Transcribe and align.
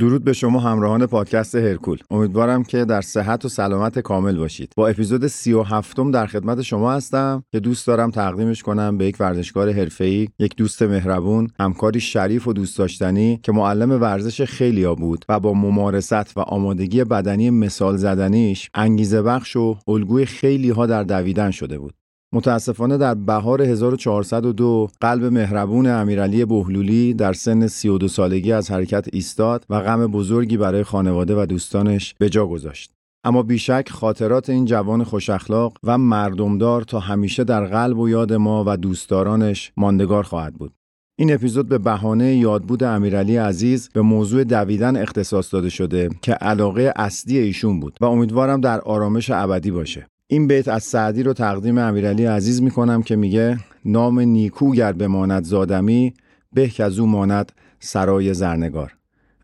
درود 0.00 0.24
به 0.24 0.32
شما 0.32 0.60
همراهان 0.60 1.06
پادکست 1.06 1.54
هرکول. 1.54 1.98
امیدوارم 2.10 2.62
که 2.62 2.84
در 2.84 3.00
صحت 3.00 3.44
و 3.44 3.48
سلامت 3.48 3.98
کامل 3.98 4.36
باشید. 4.36 4.72
با 4.76 4.88
اپیزود 4.88 5.26
37 5.26 5.96
در 6.12 6.26
خدمت 6.26 6.62
شما 6.62 6.92
هستم 6.92 7.42
که 7.52 7.60
دوست 7.60 7.86
دارم 7.86 8.10
تقدیمش 8.10 8.62
کنم 8.62 8.98
به 8.98 9.06
یک 9.06 9.16
ورزشکار 9.20 9.72
حرفه‌ای 9.72 10.28
یک 10.38 10.56
دوست 10.56 10.82
مهربون 10.82 11.48
همکاری 11.58 12.00
شریف 12.00 12.48
و 12.48 12.52
دوست 12.52 12.78
داشتنی 12.78 13.40
که 13.42 13.52
معلم 13.52 13.90
ورزش 13.90 14.42
خیلیا 14.42 14.94
بود 14.94 15.24
و 15.28 15.40
با 15.40 15.54
ممارست 15.54 16.36
و 16.36 16.40
آمادگی 16.40 17.04
بدنی 17.04 17.50
مثال 17.50 17.96
زدنیش 17.96 18.70
انگیزه 18.74 19.22
بخش 19.22 19.56
و 19.56 19.76
الگوی 19.88 20.24
خیلی 20.24 20.70
ها 20.70 20.86
در 20.86 21.02
دویدن 21.02 21.50
شده 21.50 21.78
بود. 21.78 21.99
متاسفانه 22.32 22.96
در 22.96 23.14
بهار 23.14 23.62
1402 23.62 24.88
قلب 25.00 25.24
مهربون 25.24 25.86
امیرعلی 25.86 26.44
بهلولی 26.44 27.14
در 27.14 27.32
سن 27.32 27.66
32 27.66 28.08
سالگی 28.08 28.52
از 28.52 28.70
حرکت 28.70 29.06
ایستاد 29.12 29.64
و 29.70 29.80
غم 29.80 30.06
بزرگی 30.06 30.56
برای 30.56 30.82
خانواده 30.82 31.42
و 31.42 31.46
دوستانش 31.46 32.14
به 32.18 32.28
جا 32.28 32.46
گذاشت. 32.46 32.92
اما 33.24 33.42
بیشک 33.42 33.88
خاطرات 33.90 34.50
این 34.50 34.64
جوان 34.64 35.04
خوش 35.04 35.30
اخلاق 35.30 35.76
و 35.84 35.98
مردمدار 35.98 36.82
تا 36.82 37.00
همیشه 37.00 37.44
در 37.44 37.64
قلب 37.64 37.98
و 37.98 38.08
یاد 38.08 38.32
ما 38.32 38.64
و 38.66 38.76
دوستدارانش 38.76 39.72
ماندگار 39.76 40.22
خواهد 40.22 40.54
بود. 40.54 40.72
این 41.18 41.34
اپیزود 41.34 41.68
به 41.68 41.78
بهانه 41.78 42.36
یادبود 42.36 42.84
امیرعلی 42.84 43.36
عزیز 43.36 43.88
به 43.88 44.02
موضوع 44.02 44.44
دویدن 44.44 44.96
اختصاص 44.96 45.54
داده 45.54 45.68
شده 45.68 46.08
که 46.22 46.32
علاقه 46.32 46.92
اصلی 46.96 47.38
ایشون 47.38 47.80
بود 47.80 47.96
و 48.00 48.04
امیدوارم 48.04 48.60
در 48.60 48.80
آرامش 48.80 49.30
ابدی 49.30 49.70
باشه. 49.70 50.06
این 50.32 50.46
بیت 50.46 50.68
از 50.68 50.82
سعدی 50.82 51.22
رو 51.22 51.32
تقدیم 51.32 51.78
امیرعلی 51.78 52.24
عزیز 52.24 52.62
می‌کنم 52.62 53.02
که 53.02 53.16
میگه 53.16 53.58
نام 53.84 54.20
نیکو 54.20 54.72
گر 54.72 54.92
بماند 54.92 55.44
زادمی 55.44 56.14
به 56.52 56.68
که 56.68 56.84
از 56.84 56.98
او 56.98 57.06
ماند 57.06 57.52
سرای 57.80 58.34
زرنگار. 58.34 58.96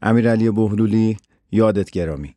امیرعلی 0.03 0.51
بهلولی 0.51 1.17
یادت 1.53 1.91
گرامی. 1.91 2.35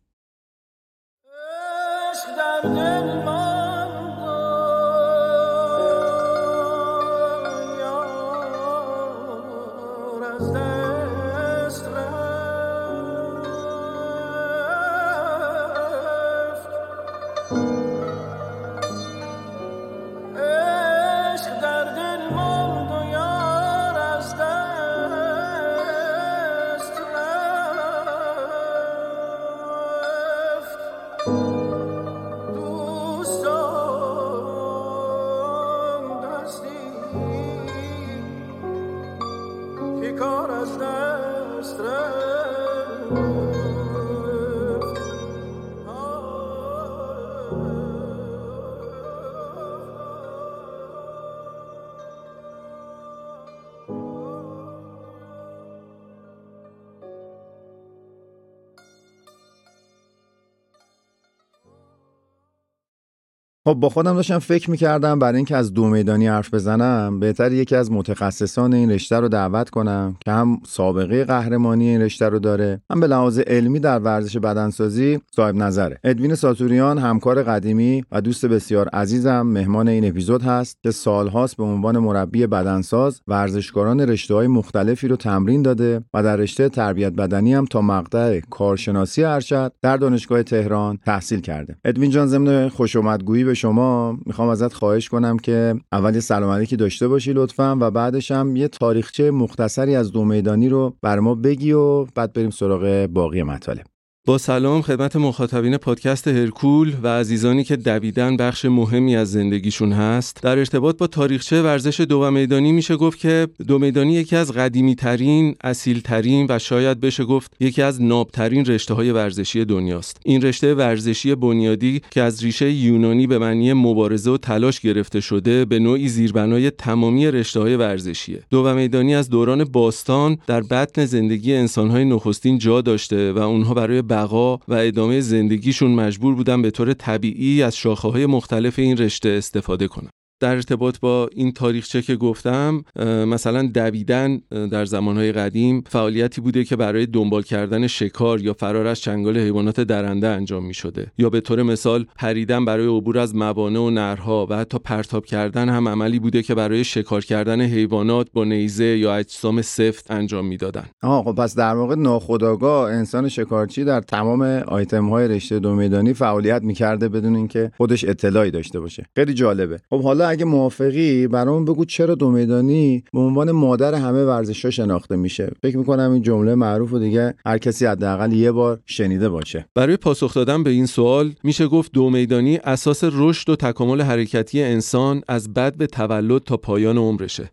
خب 63.69 63.75
با 63.75 63.89
خودم 63.89 64.15
داشتم 64.15 64.39
فکر 64.39 64.71
می‌کردم 64.71 65.19
برای 65.19 65.35
اینکه 65.35 65.55
از 65.55 65.73
دو 65.73 65.85
میدانی 65.85 66.27
حرف 66.27 66.53
بزنم 66.53 67.19
بهتر 67.19 67.51
یکی 67.51 67.75
از 67.75 67.91
متخصصان 67.91 68.73
این 68.73 68.91
رشته 68.91 69.19
رو 69.19 69.27
دعوت 69.27 69.69
کنم 69.69 70.15
که 70.25 70.31
هم 70.31 70.59
سابقه 70.67 71.25
قهرمانی 71.25 71.89
این 71.89 72.01
رشته 72.01 72.29
رو 72.29 72.39
داره 72.39 72.81
هم 72.91 72.99
به 72.99 73.07
لحاظ 73.07 73.39
علمی 73.39 73.79
در 73.79 73.99
ورزش 73.99 74.37
بدنسازی 74.37 75.19
صاحب 75.35 75.55
نظره. 75.55 75.99
ادوین 76.03 76.35
ساتوریان 76.35 76.97
همکار 76.97 77.43
قدیمی 77.43 78.03
و 78.11 78.21
دوست 78.21 78.45
بسیار 78.45 78.87
عزیزم 78.87 79.41
مهمان 79.41 79.87
این 79.87 80.07
اپیزود 80.07 80.41
هست 80.41 80.77
که 80.83 80.91
سالهاست 80.91 81.57
به 81.57 81.63
عنوان 81.63 81.97
مربی 81.97 82.47
بدنساز 82.47 83.21
ورزشکاران 83.27 84.01
رشته 84.01 84.33
های 84.33 84.47
مختلفی 84.47 85.07
رو 85.07 85.15
تمرین 85.15 85.61
داده 85.61 86.01
و 86.13 86.23
در 86.23 86.35
رشته 86.35 86.69
تربیت 86.69 87.13
بدنی 87.13 87.53
هم 87.53 87.65
تا 87.65 87.81
مقطع 87.81 88.39
کارشناسی 88.39 89.23
ارشد 89.23 89.71
در 89.81 89.97
دانشگاه 89.97 90.43
تهران 90.43 90.99
تحصیل 91.05 91.39
کرده. 91.41 91.75
ادوین 91.85 92.11
جان 92.11 92.27
ضمن 92.27 92.69
خوش 92.69 92.95
به 92.97 93.58
شما 93.59 94.17
می‌خوام 94.25 94.49
ازت 94.49 94.73
خواهش 94.73 95.09
کنم 95.09 95.37
که 95.37 95.75
اول 95.91 96.13
یه 96.15 96.19
سلام 96.19 96.49
علیکی 96.51 96.75
داشته 96.75 97.07
باشی 97.07 97.33
لطفا 97.33 97.77
و 97.81 97.91
بعدش 97.91 98.31
هم 98.31 98.55
یه 98.55 98.67
تاریخچه 98.67 99.31
مختصری 99.31 99.95
از 99.95 100.11
دو 100.11 100.25
میدانی 100.25 100.69
رو 100.69 100.95
بر 101.01 101.19
ما 101.19 101.35
بگی 101.35 101.71
و 101.71 102.05
بعد 102.05 102.33
بریم 102.33 102.49
سراغ 102.49 103.07
باقی 103.13 103.43
مطالب. 103.43 103.98
با 104.25 104.37
سلام 104.37 104.81
خدمت 104.81 105.15
مخاطبین 105.15 105.77
پادکست 105.77 106.27
هرکول 106.27 106.93
و 107.03 107.07
عزیزانی 107.07 107.63
که 107.63 107.75
دویدن 107.75 108.37
بخش 108.37 108.65
مهمی 108.65 109.15
از 109.15 109.31
زندگیشون 109.31 109.91
هست 109.91 110.39
در 110.43 110.57
ارتباط 110.57 110.97
با 110.97 111.07
تاریخچه 111.07 111.61
ورزش 111.61 111.99
دو 111.99 112.31
میدانی 112.31 112.71
میشه 112.71 112.95
گفت 112.95 113.19
که 113.19 113.47
دو 113.67 113.79
میدانی 113.79 114.13
یکی 114.13 114.35
از 114.35 114.51
قدیمی 114.51 114.95
ترین، 114.95 115.55
اصیل 115.63 116.01
ترین 116.01 116.45
و 116.49 116.59
شاید 116.59 116.99
بشه 116.99 117.23
گفت 117.23 117.55
یکی 117.59 117.81
از 117.81 118.01
نابترین 118.01 118.65
رشته 118.65 118.93
های 118.93 119.11
ورزشی 119.11 119.65
دنیاست. 119.65 120.17
این 120.25 120.41
رشته 120.41 120.75
ورزشی 120.75 121.35
بنیادی 121.35 122.01
که 122.11 122.21
از 122.21 122.43
ریشه 122.43 122.71
یونانی 122.71 123.27
به 123.27 123.37
معنی 123.37 123.73
مبارزه 123.73 124.31
و 124.31 124.37
تلاش 124.37 124.79
گرفته 124.79 125.19
شده 125.19 125.65
به 125.65 125.79
نوعی 125.79 126.09
زیربنای 126.09 126.71
تمامی 126.71 127.31
رشته 127.31 127.59
های 127.59 127.75
ورزشیه. 127.75 128.43
دو 128.49 128.73
میدانی 128.73 129.15
از 129.15 129.29
دوران 129.29 129.63
باستان 129.63 130.37
در 130.47 130.61
بطن 130.61 131.05
زندگی 131.05 131.53
انسانهای 131.53 132.05
نخستین 132.05 132.57
جا 132.57 132.81
داشته 132.81 133.33
و 133.33 133.39
اونها 133.39 133.73
برای 133.73 134.01
بقا 134.09 134.55
و 134.57 134.73
ادامه 134.73 135.19
زندگیشون 135.21 135.91
مجبور 135.91 136.35
بودن 136.35 136.61
به 136.61 136.71
طور 136.71 136.93
طبیعی 136.93 137.63
از 137.63 137.77
شاخه 137.77 138.07
های 138.07 138.25
مختلف 138.25 138.79
این 138.79 138.97
رشته 138.97 139.29
استفاده 139.29 139.87
کنن. 139.87 140.09
در 140.39 140.55
ارتباط 140.55 140.99
با 140.99 141.29
این 141.31 141.51
تاریخچه 141.51 142.01
که 142.01 142.15
گفتم 142.15 142.83
مثلا 143.27 143.67
دویدن 143.73 144.37
در 144.71 144.85
زمانهای 144.85 145.31
قدیم 145.31 145.83
فعالیتی 145.89 146.41
بوده 146.41 146.63
که 146.63 146.75
برای 146.75 147.05
دنبال 147.05 147.41
کردن 147.41 147.87
شکار 147.87 148.41
یا 148.41 148.53
فرار 148.53 148.87
از 148.87 148.99
چنگال 148.99 149.37
حیوانات 149.37 149.79
درنده 149.79 150.27
انجام 150.27 150.65
می 150.65 150.73
شده 150.73 151.11
یا 151.17 151.29
به 151.29 151.41
طور 151.41 151.63
مثال 151.63 152.05
پریدن 152.15 152.65
برای 152.65 152.87
عبور 152.87 153.17
از 153.19 153.35
موانع 153.35 153.79
و 153.79 153.89
نرها 153.89 154.47
و 154.49 154.57
حتی 154.57 154.77
پرتاب 154.79 155.25
کردن 155.25 155.69
هم 155.69 155.87
عملی 155.87 156.19
بوده 156.19 156.43
که 156.43 156.55
برای 156.55 156.83
شکار 156.83 157.21
کردن 157.25 157.61
حیوانات 157.61 158.27
با 158.33 158.43
نیزه 158.43 158.97
یا 158.97 159.15
اجسام 159.15 159.61
سفت 159.61 160.11
انجام 160.11 160.45
می‌دادن. 160.45 160.85
آها 161.03 161.23
خب 161.23 161.41
پس 161.41 161.55
در 161.55 161.75
واقع 161.75 161.95
ناخودآگاه 161.95 162.91
انسان 162.91 163.29
شکارچی 163.29 163.83
در 163.83 164.01
تمام 164.01 164.41
آیتم 164.67 165.09
های 165.09 165.27
رشته 165.27 165.59
دو 165.59 165.75
میدانی 165.75 166.13
فعالیت 166.13 166.61
می‌کرده 166.63 167.09
بدون 167.09 167.35
اینکه 167.35 167.71
خودش 167.77 168.05
اطلاعی 168.05 168.51
داشته 168.51 168.79
باشه. 168.79 169.05
خیلی 169.15 169.33
جالبه. 169.33 169.79
خب 169.89 170.01
حالا 170.01 170.28
اگه 170.29 170.45
موافقی 170.45 171.27
برام 171.27 171.65
بگو 171.65 171.85
چرا 171.85 172.15
دو 172.15 172.29
میدانی؟ 172.31 173.03
به 173.13 173.19
عنوان 173.19 173.51
مادر 173.51 173.93
همه 173.93 174.23
ورزش‌ها 174.23 174.71
شناخته 174.71 175.15
میشه. 175.15 175.51
فکر 175.63 175.77
می‌کنم 175.77 176.11
این 176.11 176.21
جمله 176.21 176.55
معروف 176.55 176.93
و 176.93 176.99
دیگه 176.99 177.33
هر 177.45 177.57
کسی 177.57 177.85
حداقل 177.85 178.33
یه 178.33 178.51
بار 178.51 178.79
شنیده 178.85 179.29
باشه. 179.29 179.65
برای 179.75 179.97
پاسخ 179.97 180.33
دادن 180.33 180.63
به 180.63 180.69
این 180.69 180.85
سوال 180.85 181.31
میشه 181.43 181.67
گفت 181.67 181.91
دو 181.91 182.09
میدانی 182.09 182.57
اساس 182.57 183.03
رشد 183.03 183.49
و 183.49 183.55
تکامل 183.55 184.01
حرکتی 184.01 184.63
انسان 184.63 185.21
از 185.27 185.53
بد 185.53 185.77
به 185.77 185.87
تولد 185.87 186.41
تا 186.41 186.57
پایان 186.57 186.97
عمرشه. 186.97 187.51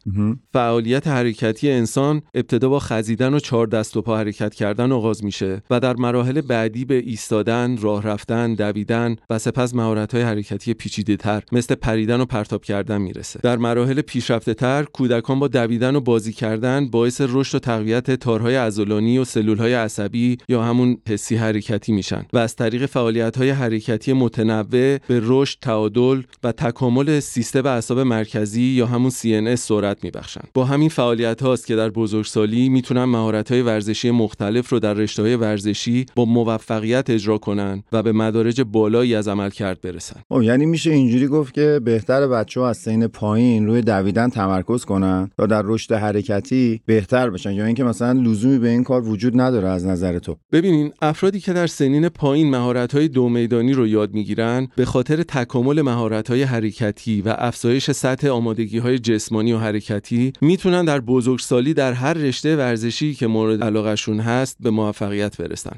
فعالیت 0.53 1.07
حرکتی 1.07 1.71
انسان 1.71 2.23
ابتدا 2.35 2.69
با 2.69 2.79
خزیدن 2.79 3.35
و 3.35 3.39
چهار 3.39 3.67
دست 3.67 3.97
و 3.97 4.03
پا 4.03 4.17
حرکت 4.17 4.55
کردن 4.55 4.93
آغاز 4.93 5.25
میشه 5.25 5.63
و 5.71 5.81
در 5.81 5.97
مراحل 5.97 6.41
بعدی 6.41 6.85
به 6.85 6.95
ایستادن، 6.95 7.77
راه 7.77 8.03
رفتن، 8.03 8.55
دویدن 8.55 9.17
و 9.31 9.39
سپس 9.39 9.75
مهارت‌های 9.75 10.23
حرکتی 10.23 10.75
پیچیده‌تر 10.75 11.43
مثل 11.53 11.75
پریدن 11.75 12.21
و 12.21 12.25
پرتاب 12.25 12.65
کردن 12.67 12.99
می‌رسه 12.99 13.41
در 13.43 13.57
مراحل 13.57 14.01
پیشرفته 14.01 14.55
تر 14.55 14.83
کودکان 14.83 15.39
با 15.39 15.49
دویدن 15.49 15.97
و 15.97 16.01
بازی 16.01 16.33
کردن 16.33 16.89
باعث 16.89 17.21
رشد 17.29 17.55
و 17.55 17.59
تقویت 17.59 18.11
تارهای 18.11 18.57
عضلانی 18.57 19.19
و 19.19 19.25
سلولهای 19.25 19.75
عصبی 19.75 20.39
یا 20.49 20.63
همون 20.63 20.99
حسی 21.09 21.37
حرکتی 21.37 21.93
میشن 21.93 22.27
و 22.33 22.39
از 22.39 22.57
طریق 22.57 22.87
فعالیت‌های 22.87 23.51
حرکتی 23.51 24.13
متنوع 24.13 24.99
به 24.99 25.21
رشد 25.23 25.59
تعادل 25.61 26.23
و 26.45 26.53
تکامل 26.53 27.21
سیستم 27.21 27.67
اعصاب 27.67 27.99
مرکزی 27.99 28.63
یا 28.63 28.87
همون 28.87 29.11
CNS 29.11 29.55
سرعت 29.55 30.05
میبخشن 30.05 30.41
با 30.55 30.65
همین 30.65 30.89
فعالیت 30.89 31.43
هاست 31.43 31.67
که 31.67 31.77
در 31.77 31.91
بزرگسالی 31.91 32.69
می‌تونن 32.69 33.05
مهارت‌های 33.05 33.63
ورزشی 33.63 34.11
مختلف 34.11 34.69
رو 34.69 34.79
در 34.79 34.95
رشته‌های 34.95 35.37
ورزشی 35.37 36.07
با 36.15 36.25
موفقیت 36.25 37.11
اجرا 37.11 37.39
کنن 37.39 37.83
و 37.93 38.03
به 38.03 38.13
مدارج 38.13 38.61
بالایی 38.61 39.15
از 39.15 39.29
عملکرد 39.29 39.81
برسن. 39.81 40.21
او 40.29 40.37
خب، 40.37 40.43
یعنی 40.43 40.67
میشه 40.67 40.91
اینجوری 40.91 41.27
گفت 41.27 41.55
که 41.55 41.81
بهتر 41.85 42.27
بچه 42.27 42.56
بچه 42.57 42.61
ها 42.63 42.69
از 42.69 42.77
سین 42.77 43.07
پایین 43.07 43.67
روی 43.67 43.81
دویدن 43.81 44.29
تمرکز 44.29 44.85
کنن 44.85 45.31
تا 45.39 45.47
در 45.47 45.63
رشد 45.65 45.93
حرکتی 45.93 46.81
بهتر 46.87 47.31
بشن 47.31 47.53
یا 47.53 47.67
اینکه 47.67 47.85
مثلا 47.85 48.13
لزومی 48.13 48.59
به 48.59 48.69
این 48.69 48.85
کار 48.85 49.09
وجود 49.09 49.41
نداره 49.41 49.69
از 49.69 49.87
نظر 49.87 50.19
تو 50.19 50.37
ببینین 50.53 50.93
افرادی 51.03 51.41
که 51.41 51.53
در 51.53 51.67
سنین 51.67 52.09
پایین 52.09 52.51
مهارت‌های 52.51 53.09
دو 53.09 53.29
میدانی 53.29 53.73
رو 53.73 53.87
یاد 53.87 54.15
می‌گیرن 54.15 54.69
به 54.77 54.85
خاطر 54.85 55.23
تکامل 55.23 55.83
مهارت‌های 55.83 56.43
حرکتی 56.43 57.23
و 57.23 57.35
افزایش 57.39 57.91
سطح 57.91 58.29
آمادگی‌های 58.29 58.99
جسمانی 58.99 59.53
و 59.53 59.59
حرکتی 59.59 60.33
می‌تونن 60.41 60.85
در 60.85 61.01
بزرگسالی 61.01 61.75
در 61.75 61.93
هر 61.93 62.15
رشته 62.15 62.57
ورزشی 62.57 63.15
که 63.15 63.27
مورد 63.27 63.65
علاقهشون 63.65 64.21
هست 64.21 64.57
به 64.61 64.71
موفقیت 64.71 65.37
برسن. 65.37 65.77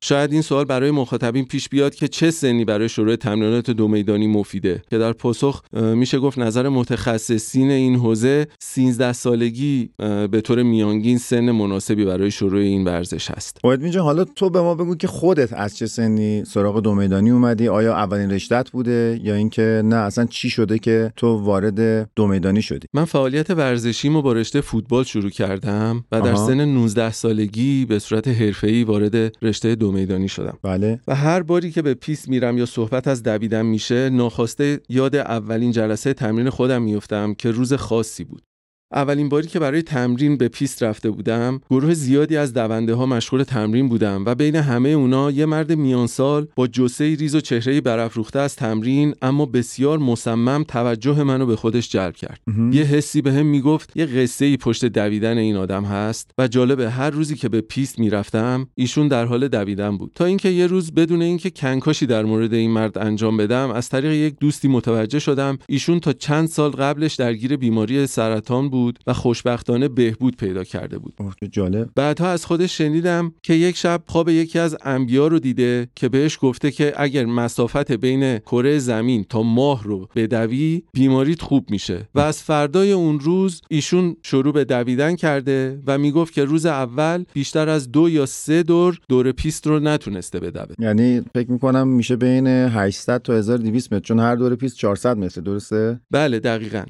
شاید 0.00 0.32
این 0.32 0.42
سوال 0.42 0.64
برای 0.64 0.90
مخاطبین 0.90 1.44
پیش 1.44 1.68
بیاد 1.68 1.94
که 1.94 2.08
چه 2.08 2.30
سنی 2.30 2.64
برای 2.64 2.88
شروع 2.88 3.16
تمرینات 3.16 3.70
دو 3.70 3.88
میدانی 3.88 4.26
مفیده 4.26 4.82
که 4.90 4.98
در 4.98 5.12
پاسخ 5.12 5.62
میشه 5.72 6.11
گفت 6.18 6.38
نظر 6.38 6.68
متخصصین 6.68 7.70
این 7.70 7.96
حوزه 7.96 8.46
13 8.62 9.12
سالگی 9.12 9.90
به 10.30 10.40
طور 10.44 10.62
میانگین 10.62 11.18
سن 11.18 11.50
مناسبی 11.50 12.04
برای 12.04 12.30
شروع 12.30 12.60
این 12.60 12.84
ورزش 12.84 13.30
هست. 13.30 13.58
باید 13.62 13.96
حالا 13.96 14.24
تو 14.24 14.50
به 14.50 14.60
ما 14.60 14.74
بگو 14.74 14.94
که 14.94 15.06
خودت 15.06 15.52
از 15.52 15.76
چه 15.76 15.86
سنی 15.86 16.44
سراغ 16.44 16.80
دو 16.80 16.94
میدانی 16.94 17.30
اومدی؟ 17.30 17.68
آیا 17.68 17.94
اولین 17.94 18.30
رشته‌ت 18.30 18.70
بوده 18.70 19.20
یا 19.22 19.34
اینکه 19.34 19.82
نه 19.84 19.96
اصلا 19.96 20.24
چی 20.24 20.50
شده 20.50 20.78
که 20.78 21.12
تو 21.16 21.36
وارد 21.36 22.10
دو 22.16 22.26
میدانی 22.26 22.62
شدی؟ 22.62 22.86
من 22.94 23.04
فعالیت 23.04 23.50
ورزشیمو 23.50 24.22
با 24.22 24.32
رشته 24.32 24.60
فوتبال 24.60 25.04
شروع 25.04 25.30
کردم 25.30 26.04
و 26.12 26.20
در 26.20 26.34
سن 26.34 26.64
19 26.64 27.12
سالگی 27.12 27.84
به 27.84 27.98
صورت 27.98 28.28
حرفه‌ای 28.28 28.84
وارد 28.84 29.44
رشته 29.44 29.74
دو 29.74 29.92
میدانی 29.92 30.28
شدم. 30.28 30.58
بله. 30.62 31.00
و 31.08 31.14
هر 31.14 31.42
باری 31.42 31.70
که 31.70 31.82
به 31.82 31.94
پیست 31.94 32.28
میرم 32.28 32.58
یا 32.58 32.66
صحبت 32.66 33.08
از 33.08 33.22
دویدن 33.22 33.66
میشه 33.66 34.10
ناخواسته 34.10 34.80
یاد 34.88 35.16
اولین 35.16 35.72
جلسه 35.72 36.01
تمرین 36.08 36.50
خودم 36.50 36.82
میفتم 36.82 37.34
که 37.34 37.50
روز 37.50 37.72
خاصی 37.72 38.24
بود. 38.24 38.51
اولین 38.94 39.28
باری 39.28 39.46
که 39.46 39.58
برای 39.58 39.82
تمرین 39.82 40.36
به 40.36 40.48
پیست 40.48 40.82
رفته 40.82 41.10
بودم 41.10 41.60
گروه 41.70 41.94
زیادی 41.94 42.36
از 42.36 42.54
دونده 42.54 42.94
ها 42.94 43.06
مشغول 43.06 43.42
تمرین 43.42 43.88
بودم 43.88 44.22
و 44.26 44.34
بین 44.34 44.56
همه 44.56 44.88
اونا 44.88 45.30
یه 45.30 45.46
مرد 45.46 45.72
میانسال 45.72 46.46
با 46.56 46.66
جثه 46.66 47.04
ریز 47.14 47.34
و 47.34 47.40
چهره 47.40 47.80
برافروخته 47.80 48.38
از 48.38 48.56
تمرین 48.56 49.14
اما 49.22 49.46
بسیار 49.46 49.98
مصمم 49.98 50.64
توجه 50.68 51.22
منو 51.22 51.46
به 51.46 51.56
خودش 51.56 51.90
جلب 51.90 52.14
کرد. 52.16 52.40
یه 52.72 52.82
حسی 52.82 53.22
بهم 53.22 53.46
می‌گفت 53.46 53.96
یه 53.96 54.06
قصه 54.06 54.44
ای 54.44 54.56
پشت 54.56 54.84
دویدن 54.84 55.38
این 55.38 55.56
آدم 55.56 55.84
هست 55.84 56.30
و 56.38 56.48
جالبه 56.48 56.90
هر 56.90 57.10
روزی 57.10 57.34
که 57.34 57.48
به 57.48 57.60
پیست 57.60 57.98
می‌رفتم 57.98 58.66
ایشون 58.74 59.08
در 59.08 59.24
حال 59.24 59.48
دویدن 59.48 59.96
بود. 59.98 60.12
تا 60.14 60.24
اینکه 60.24 60.48
یه 60.48 60.66
روز 60.66 60.92
بدون 60.94 61.22
اینکه 61.22 61.50
کنکاشی 61.50 62.06
در 62.06 62.24
مورد 62.24 62.54
این 62.54 62.70
مرد 62.70 62.98
انجام 62.98 63.36
بدم 63.36 63.70
از 63.70 63.88
طریق 63.88 64.12
یک 64.12 64.34
دوستی 64.40 64.68
متوجه 64.68 65.18
شدم 65.18 65.58
ایشون 65.68 66.00
تا 66.00 66.12
چند 66.12 66.48
سال 66.48 66.70
قبلش 66.70 67.14
درگیر 67.14 67.56
بیماری 67.56 68.06
سرطان 68.06 68.68
بود. 68.68 68.81
بود 68.82 68.98
و 69.06 69.12
خوشبختانه 69.12 69.88
بهبود 69.88 70.36
پیدا 70.36 70.64
کرده 70.64 70.98
بود. 70.98 71.14
جالب. 71.50 71.88
بعدها 71.94 72.28
از 72.28 72.46
خودش 72.46 72.78
شنیدم 72.78 73.32
که 73.42 73.54
یک 73.54 73.76
شب 73.76 74.02
خواب 74.06 74.28
یکی 74.28 74.58
از 74.58 74.76
انبیا 74.84 75.26
رو 75.26 75.38
دیده 75.38 75.88
که 75.94 76.08
بهش 76.08 76.38
گفته 76.40 76.70
که 76.70 76.94
اگر 76.96 77.24
مسافت 77.24 77.92
بین 77.92 78.38
کره 78.38 78.78
زمین 78.78 79.24
تا 79.24 79.42
ماه 79.42 79.84
رو 79.84 80.08
بدوی 80.16 80.82
بیماریت 80.92 81.42
خوب 81.42 81.70
میشه. 81.70 82.08
و 82.14 82.20
از 82.20 82.42
فردای 82.42 82.92
اون 82.92 83.20
روز 83.20 83.62
ایشون 83.70 84.16
شروع 84.22 84.52
به 84.52 84.64
دویدن 84.64 85.16
کرده 85.16 85.80
و 85.86 85.98
می‌گفت 85.98 86.32
که 86.32 86.44
روز 86.44 86.66
اول 86.66 87.24
بیشتر 87.34 87.68
از 87.68 87.92
دو 87.92 88.08
یا 88.08 88.26
سه 88.26 88.62
دور 88.62 88.98
دور 89.08 89.32
پیست 89.32 89.66
رو 89.66 89.80
نتونسته 89.80 90.40
بدوه. 90.40 90.74
یعنی 90.78 91.22
فکر 91.34 91.50
می‌کنم 91.50 91.88
میشه 91.88 92.16
بین 92.16 92.46
800 92.46 93.22
تا 93.22 93.32
1200 93.32 93.92
متر 93.92 94.04
چون 94.04 94.20
هر 94.20 94.36
دور 94.36 94.54
پیست 94.54 94.76
400 94.76 95.16
متر 95.16 95.40
درسته؟ 95.40 96.00
بله 96.10 96.38
دقیقا. 96.38 96.84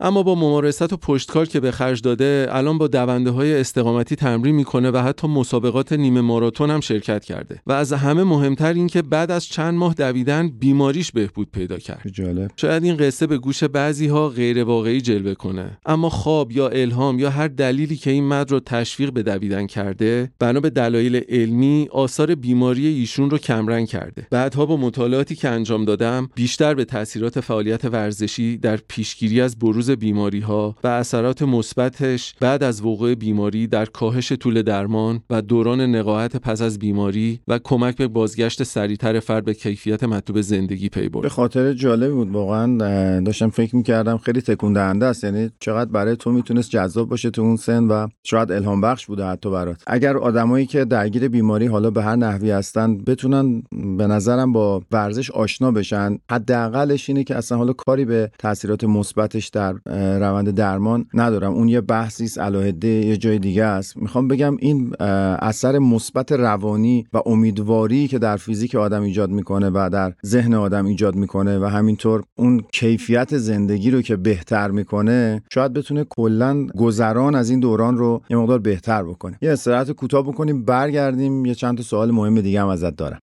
اما 0.00 0.22
با 0.22 0.34
ممارست 0.34 0.92
و 0.92 0.96
پشت 0.96 1.27
کار 1.28 1.46
که 1.46 1.60
به 1.60 1.70
خرج 1.70 2.02
داده 2.02 2.48
الان 2.50 2.78
با 2.78 2.86
دونده 2.86 3.30
های 3.30 3.60
استقامتی 3.60 4.16
تمرین 4.16 4.54
می‌کنه 4.54 4.90
و 4.90 4.96
حتی 4.96 5.26
مسابقات 5.26 5.92
نیمه 5.92 6.20
ماراتون 6.20 6.70
هم 6.70 6.80
شرکت 6.80 7.24
کرده. 7.24 7.60
و 7.66 7.72
از 7.72 7.92
همه 7.92 8.24
مهمتر 8.24 8.72
این 8.72 8.86
که 8.86 9.02
بعد 9.02 9.30
از 9.30 9.46
چند 9.46 9.74
ماه 9.74 9.94
دویدن 9.94 10.48
بیماریش 10.48 11.12
بهبود 11.12 11.48
پیدا 11.52 11.78
کرد. 11.78 12.10
جالب. 12.12 12.50
شاید 12.56 12.84
این 12.84 12.96
قصه 12.96 13.26
به 13.26 13.38
گوش 13.38 13.64
بعضی 13.64 14.06
ها 14.06 14.28
غیر 14.28 14.64
واقعی 14.64 15.00
جلوه 15.00 15.34
کنه. 15.34 15.78
اما 15.86 16.08
خواب 16.08 16.52
یا 16.52 16.68
الهام 16.68 17.18
یا 17.18 17.30
هر 17.30 17.48
دلیلی 17.48 17.96
که 17.96 18.10
این 18.10 18.24
مرد 18.24 18.50
رو 18.50 18.60
تشویق 18.60 19.12
به 19.12 19.22
دویدن 19.22 19.66
کرده 19.66 20.30
بنا 20.38 20.60
به 20.60 20.70
دلایل 20.70 21.20
علمی 21.28 21.88
آثار 21.92 22.34
بیماری 22.34 22.86
ایشون 22.86 23.30
رو 23.30 23.38
کمرنگ 23.38 23.88
کرده. 23.88 24.26
بعدها 24.30 24.66
با 24.66 24.76
مطالعاتی 24.76 25.34
که 25.34 25.48
انجام 25.48 25.84
دادم 25.84 26.28
بیشتر 26.34 26.74
به 26.74 26.84
تاثیرات 26.84 27.40
فعالیت 27.40 27.84
ورزشی 27.84 28.56
در 28.56 28.76
پیشگیری 28.88 29.40
از 29.40 29.58
بروز 29.58 29.90
بیماری 29.90 30.40
ها 30.40 30.76
و 30.84 30.88
اثرات 31.18 31.42
مثبتش 31.42 32.34
بعد 32.40 32.62
از 32.62 32.82
وقوع 32.82 33.14
بیماری 33.14 33.66
در 33.66 33.84
کاهش 33.84 34.32
طول 34.32 34.62
درمان 34.62 35.20
و 35.30 35.42
دوران 35.42 35.80
نقاهت 35.80 36.36
پس 36.36 36.62
از 36.62 36.78
بیماری 36.78 37.40
و 37.48 37.58
کمک 37.64 37.96
به 37.96 38.08
بازگشت 38.08 38.62
سریعتر 38.62 39.20
فرد 39.20 39.44
به 39.44 39.54
کیفیت 39.54 40.04
مطلوب 40.04 40.40
زندگی 40.40 40.88
پی 40.88 41.08
برد. 41.08 41.22
به 41.22 41.28
خاطر 41.28 41.72
جالبی 41.72 42.12
بود 42.12 42.30
واقعا 42.30 43.20
داشتم 43.20 43.50
فکر 43.50 43.76
می‌کردم 43.76 44.18
خیلی 44.18 44.40
تکون 44.40 44.72
دهنده 44.72 45.06
است 45.06 45.24
یعنی 45.24 45.50
چقدر 45.60 45.90
برای 45.90 46.16
تو 46.16 46.32
می‌تونست 46.32 46.70
جذاب 46.70 47.08
باشه 47.08 47.30
تو 47.30 47.42
اون 47.42 47.56
سن 47.56 47.84
و 47.84 48.08
شاید 48.24 48.52
الهام 48.52 48.80
بخش 48.80 49.06
بوده 49.06 49.24
حتی 49.24 49.50
برات 49.50 49.82
اگر 49.86 50.16
آدمایی 50.16 50.66
که 50.66 50.84
درگیر 50.84 51.28
بیماری 51.28 51.66
حالا 51.66 51.90
به 51.90 52.02
هر 52.02 52.16
نحوی 52.16 52.50
هستن 52.50 52.98
بتونن 52.98 53.62
به 53.98 54.06
نظرم 54.06 54.52
با 54.52 54.82
ورزش 54.90 55.30
آشنا 55.30 55.70
بشن 55.70 56.18
حداقلش 56.30 57.08
اینه 57.08 57.24
که 57.24 57.36
اصلا 57.36 57.58
حالا 57.58 57.72
کاری 57.72 58.04
به 58.04 58.30
تاثیرات 58.38 58.84
مثبتش 58.84 59.48
در 59.48 59.74
روند 60.18 60.50
درمان 60.50 61.07
ندارم. 61.14 61.52
اون 61.52 61.68
یه 61.68 61.80
بحثی 61.80 62.24
است 62.24 62.38
علاهده 62.38 62.88
یه 62.88 63.16
جای 63.16 63.38
دیگه 63.38 63.64
است. 63.64 63.96
می‌خوام 63.96 64.28
بگم 64.28 64.56
این 64.60 64.92
اثر 65.40 65.78
مثبت 65.78 66.32
روانی 66.32 67.06
و 67.12 67.22
امیدواری 67.26 68.08
که 68.08 68.18
در 68.18 68.36
فیزیک 68.36 68.74
آدم 68.74 69.02
ایجاد 69.02 69.30
می‌کنه 69.30 69.70
و 69.74 69.90
در 69.92 70.12
ذهن 70.26 70.54
آدم 70.54 70.86
ایجاد 70.86 71.14
می‌کنه 71.14 71.58
و 71.58 71.64
همینطور 71.64 72.22
اون 72.38 72.60
کیفیت 72.72 73.36
زندگی 73.36 73.90
رو 73.90 74.02
که 74.02 74.16
بهتر 74.16 74.70
می‌کنه 74.70 75.42
شاید 75.54 75.72
بتونه 75.72 76.04
کلا 76.10 76.66
گذران 76.66 77.34
از 77.34 77.50
این 77.50 77.60
دوران 77.60 77.96
رو 77.96 78.22
یه 78.30 78.36
مقدار 78.36 78.58
بهتر 78.58 79.02
بکنه. 79.02 79.38
یه 79.42 79.52
استراحت 79.52 79.90
کوتاه 79.90 80.22
بکنیم 80.22 80.64
برگردیم. 80.64 81.46
یه 81.46 81.54
چند 81.54 81.76
تا 81.76 81.82
سوال 81.82 82.10
مهم 82.10 82.40
دیگه 82.40 82.60
هم 82.60 82.68
ازت 82.68 82.96
دارم. 82.96 83.18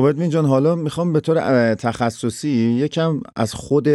خب 0.00 0.06
ادمین 0.06 0.30
جان 0.30 0.46
حالا 0.46 0.74
می‌خوام 0.74 1.12
به 1.12 1.20
طور 1.20 1.74
تخصصی 1.74 2.48
یکم 2.48 3.20
از 3.36 3.54
خود 3.54 3.88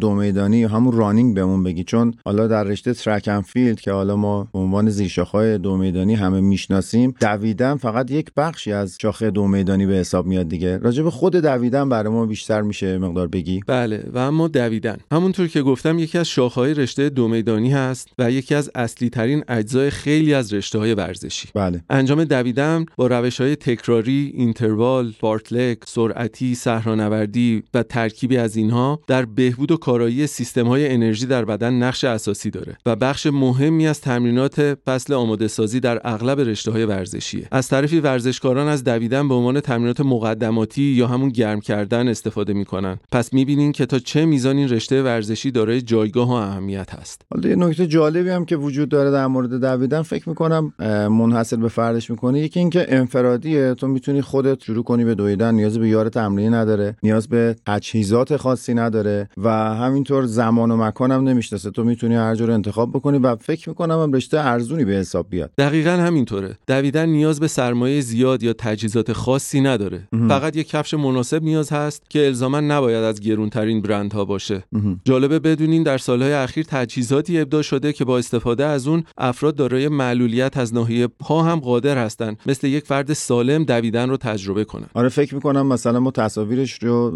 دو 0.00 0.14
میدانی 0.14 0.64
همون 0.64 0.92
running 0.92 1.34
بهمون 1.34 1.62
بگی. 1.62 1.84
چون 1.84 2.14
حالا 2.24 2.46
در 2.46 2.64
رشته 2.64 2.94
track 2.94 3.28
and 3.28 3.40
field 3.40 3.80
که 3.80 3.92
حالا 3.92 4.16
ما 4.16 4.48
به 4.52 4.58
عنوان 4.58 4.90
زیرشاخه‌ای 4.90 5.58
دو 5.58 5.76
میدانی 5.76 6.14
همه 6.14 6.40
می‌شناسیم 6.40 7.14
دویدن 7.20 7.76
فقط 7.76 8.10
یک 8.10 8.30
بخشی 8.36 8.72
از 8.72 8.96
شاخه 9.00 9.30
دو 9.30 9.46
میدانی 9.46 9.86
به 9.86 9.94
حساب 9.94 10.26
میاد 10.26 10.48
دیگه. 10.48 10.78
راجع 10.78 11.02
به 11.02 11.10
خود 11.10 11.36
دویدن 11.36 11.88
برای 11.88 12.12
ما 12.12 12.26
بیشتر 12.26 12.62
میشه 12.62 12.98
مقدار 12.98 13.26
بگی. 13.26 13.60
بله 13.66 14.04
و 14.12 14.18
اما 14.18 14.48
دویدن. 14.48 14.96
همونطور 15.12 15.46
که 15.46 15.62
گفتم 15.62 15.98
یکی 15.98 16.18
از 16.18 16.28
شاخه‌های 16.28 16.74
رشته 16.74 17.08
دو 17.08 17.28
میدانی 17.28 17.70
هست 17.70 18.08
و 18.18 18.30
یکی 18.30 18.54
از 18.54 18.70
اصلی 18.74 19.10
ترین 19.10 19.44
اجزای 19.48 19.90
خیلی 19.90 20.34
از 20.34 20.52
رشته 20.52 20.78
های 20.78 20.94
ورزشی. 20.94 21.48
بله. 21.54 21.80
انجام 21.90 22.24
دویدن 22.24 22.86
با 22.96 23.06
روش 23.06 23.40
های 23.40 23.56
تکراری 23.56 24.32
interval 24.34 25.12
fartlek، 25.36 25.78
سرعتی، 25.86 26.54
صحرانوردی 26.54 27.62
و 27.74 27.82
ترکیبی 27.82 28.36
از 28.36 28.56
اینها 28.56 29.00
در 29.06 29.24
بهبود 29.24 29.70
و 29.70 29.76
کارایی 29.76 30.26
سیستم 30.26 30.66
های 30.66 30.88
انرژی 30.88 31.26
در 31.26 31.44
بدن 31.44 31.74
نقش 31.74 32.04
اساسی 32.04 32.50
داره 32.50 32.76
و 32.86 32.96
بخش 32.96 33.26
مهمی 33.26 33.86
از 33.86 34.00
تمرینات 34.00 34.78
فصل 34.86 35.12
آماده 35.12 35.48
سازی 35.48 35.80
در 35.80 36.00
اغلب 36.04 36.40
رشته 36.40 36.70
های 36.70 36.84
ورزشیه. 36.84 37.48
از 37.50 37.68
طرفی 37.68 38.00
ورزشکاران 38.00 38.68
از 38.68 38.84
دویدن 38.84 39.28
به 39.28 39.34
عنوان 39.34 39.60
تمرینات 39.60 40.00
مقدماتی 40.00 40.82
یا 40.82 41.06
همون 41.06 41.28
گرم 41.28 41.60
کردن 41.60 42.08
استفاده 42.08 42.52
می‌کنن. 42.52 42.98
پس 43.12 43.32
می‌بینین 43.32 43.72
که 43.72 43.86
تا 43.86 43.98
چه 43.98 44.24
میزان 44.24 44.56
این 44.56 44.68
رشته 44.68 45.02
ورزشی 45.02 45.50
دارای 45.50 45.82
جایگاه 45.82 46.28
و 46.28 46.32
اهمیت 46.32 46.94
هست. 46.94 47.22
حالا 47.34 47.48
یه 47.48 47.56
نکته 47.56 47.86
جالبی 47.86 48.30
هم 48.30 48.44
که 48.44 48.56
وجود 48.56 48.88
داره 48.88 49.10
در 49.10 49.26
مورد 49.26 49.60
دویدن 49.60 50.02
فکر 50.02 50.28
می‌کنم 50.28 50.72
منحصر 51.10 51.56
به 51.56 51.68
فردش 51.68 52.10
می‌کنه 52.10 52.40
یکی 52.40 52.60
اینکه 52.60 52.86
انفرادیه 52.88 53.74
تو 53.74 53.88
می‌تونی 53.88 54.22
خودت 54.22 54.62
شروع 54.62 54.84
کنی 54.84 55.04
به 55.04 55.14
دویدن 55.16 55.54
نیاز 55.54 55.78
به 55.78 55.88
یار 55.88 56.08
تمرینی 56.08 56.50
نداره 56.50 56.96
نیاز 57.02 57.28
به 57.28 57.56
تجهیزات 57.66 58.36
خاصی 58.36 58.74
نداره 58.74 59.28
و 59.36 59.50
همینطور 59.74 60.26
زمان 60.26 60.70
و 60.70 60.76
مکان 60.76 61.12
هم 61.12 61.28
نمی‌شناسه. 61.28 61.70
تو 61.70 61.84
می‌تونی 61.84 62.14
هر 62.14 62.34
جور 62.34 62.50
انتخاب 62.50 62.90
بکنی 62.90 63.18
و 63.18 63.36
فکر 63.36 63.68
می‌کنم 63.68 64.02
هم 64.02 64.12
رشته 64.12 64.38
ارزونی 64.38 64.84
به 64.84 64.92
حساب 64.92 65.26
بیاد. 65.30 65.50
دقیقا 65.58 65.90
همینطوره. 65.90 66.58
دویدن 66.66 67.08
نیاز 67.08 67.40
به 67.40 67.48
سرمایه 67.48 68.00
زیاد 68.00 68.42
یا 68.42 68.52
تجهیزات 68.52 69.12
خاصی 69.12 69.60
نداره. 69.60 70.08
فقط 70.28 70.56
یک 70.56 70.68
کفش 70.68 70.94
مناسب 70.94 71.42
نیاز 71.42 71.72
هست 71.72 72.10
که 72.10 72.26
الزاما 72.26 72.60
نباید 72.60 73.04
از 73.04 73.20
گرونترین 73.20 73.82
برندها 73.82 74.24
باشه. 74.24 74.64
جالبه 75.04 75.38
بدونین 75.38 75.82
در 75.82 75.98
سالهای 75.98 76.32
اخیر 76.32 76.66
تجهیزاتی 76.68 77.40
ابداع 77.40 77.62
شده 77.62 77.92
که 77.92 78.04
با 78.04 78.18
استفاده 78.18 78.64
از 78.64 78.88
اون 78.88 79.04
افراد 79.18 79.56
دارای 79.56 79.88
معلولیت 79.88 80.56
از 80.56 80.74
ناحیه 80.74 81.06
پا 81.06 81.42
هم 81.42 81.60
قادر 81.60 81.98
هستن. 81.98 82.36
مثل 82.46 82.66
یک 82.66 82.84
فرد 82.84 83.12
سالم 83.12 83.64
دویدن 83.64 84.08
رو 84.08 84.16
تجربه 84.16 84.64
کنن. 84.64 84.86
آره 84.94 85.05
فکر 85.08 85.34
می‌کنم 85.34 85.66
مثلا 85.66 86.00
ما 86.00 86.10
تصاویرش 86.10 86.82
رو 86.82 87.10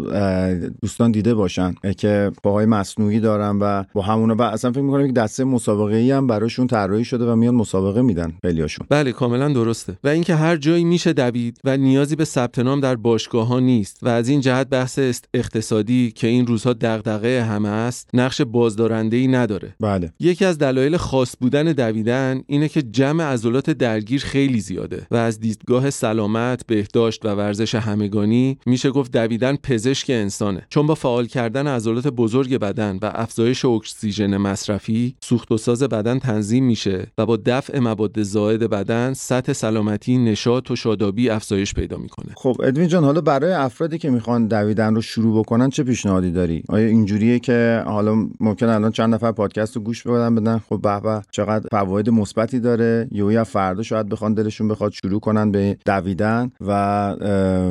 دوستان 0.81 1.11
دیده 1.11 1.33
باشن 1.33 1.75
که 1.97 2.31
پاهای 2.43 2.65
مصنوعی 2.65 3.19
دارن 3.19 3.59
و 3.59 3.83
با 3.93 4.01
همون 4.01 4.31
و 4.31 4.41
اصلا 4.41 4.71
فکر 4.71 4.81
می‌کنم 4.81 5.05
یک 5.05 5.13
دسته 5.13 5.43
مسابقه 5.43 5.95
ای 5.95 6.11
هم 6.11 6.27
براشون 6.27 6.67
طراحی 6.67 7.05
شده 7.05 7.25
و 7.25 7.35
میان 7.35 7.55
مسابقه 7.55 8.01
میدن 8.01 8.33
خیلیاشون 8.41 8.87
بله 8.89 9.11
کاملا 9.11 9.49
درسته. 9.49 9.97
و 10.03 10.07
اینکه 10.07 10.35
هر 10.35 10.57
جایی 10.57 10.83
میشه 10.83 11.13
دوید 11.13 11.59
و 11.63 11.77
نیازی 11.77 12.15
به 12.15 12.25
ثبت 12.25 12.59
نام 12.59 12.79
در 12.79 12.95
باشگاه 12.95 13.47
ها 13.47 13.59
نیست 13.59 13.99
و 14.01 14.09
از 14.09 14.29
این 14.29 14.41
جهت 14.41 14.67
بحث 14.69 14.99
اقتصادی 15.33 16.11
که 16.11 16.27
این 16.27 16.47
روزها 16.47 16.73
دغدغه 16.73 17.43
همه 17.43 17.69
است 17.69 18.09
نقش 18.13 18.41
بازدارنده 18.41 19.17
ای 19.17 19.27
نداره. 19.27 19.75
بله. 19.79 20.13
یکی 20.19 20.45
از 20.45 20.57
دلایل 20.57 20.97
خاص 20.97 21.35
بودن 21.41 21.63
دویدن 21.63 22.41
اینه 22.47 22.67
که 22.67 22.81
جمع 22.81 23.23
عضلات 23.23 23.69
درگیر 23.69 24.21
خیلی 24.21 24.59
زیاده 24.59 25.07
و 25.11 25.15
از 25.15 25.39
دیدگاه 25.39 25.89
سلامت 25.89 26.65
بهداشت 26.67 27.25
و 27.25 27.29
ورزش 27.29 27.75
همگانی 27.81 28.57
میشه 28.65 28.89
گفت 28.89 29.11
دویدن 29.11 29.55
پزشک 29.55 30.09
انسانه. 30.09 30.65
چون 30.69 30.87
با 30.87 30.95
فعال 30.95 31.25
کردن 31.25 31.67
عضلات 31.67 32.07
بزرگ 32.07 32.57
بدن 32.57 32.99
و 33.01 33.11
افزایش 33.15 33.65
اکسیژن 33.65 34.37
مصرفی 34.37 35.15
سوخت 35.23 35.51
و 35.51 35.57
ساز 35.57 35.83
بدن 35.83 36.19
تنظیم 36.19 36.65
میشه 36.65 37.07
و 37.17 37.25
با 37.25 37.37
دفع 37.45 37.79
مواد 37.79 38.23
زائد 38.23 38.63
بدن 38.63 39.13
سطح 39.13 39.53
سلامتی 39.53 40.17
نشاط 40.17 40.71
و 40.71 40.75
شادابی 40.75 41.29
افزایش 41.29 41.73
پیدا 41.73 41.97
می‌کنه. 41.97 42.33
خب 42.35 42.55
ادوین 42.63 42.87
جان 42.87 43.03
حالا 43.03 43.21
برای 43.21 43.53
افرادی 43.53 43.97
که 43.97 44.09
می‌خوان 44.09 44.47
دویدن 44.47 44.95
رو 44.95 45.01
شروع 45.01 45.39
بکنن 45.39 45.69
چه 45.69 45.83
پیشنهادی 45.83 46.31
داری؟ 46.31 46.63
آیا 46.69 46.87
اینجوریه 46.87 47.39
که 47.39 47.83
حالا 47.85 48.27
ممکن 48.39 48.65
الان 48.65 48.91
چند 48.91 49.13
نفر 49.13 49.31
پادکست 49.31 49.75
رو 49.75 49.81
گوش 49.81 50.07
بدن 50.07 50.35
بدن؟ 50.35 50.57
خب 50.69 50.81
به 50.81 50.99
به 50.99 51.21
چقدر 51.31 51.67
فواید 51.71 52.09
مثبتی 52.09 52.59
داره؟ 52.59 53.07
یا 53.11 53.43
فردا 53.43 53.83
شاید 53.83 54.09
بخوان 54.09 54.33
دلشون 54.33 54.67
بخواد 54.67 54.91
شروع 54.91 55.19
کنن 55.19 55.51
به 55.51 55.77
دویدن 55.85 56.51
و 56.61 56.71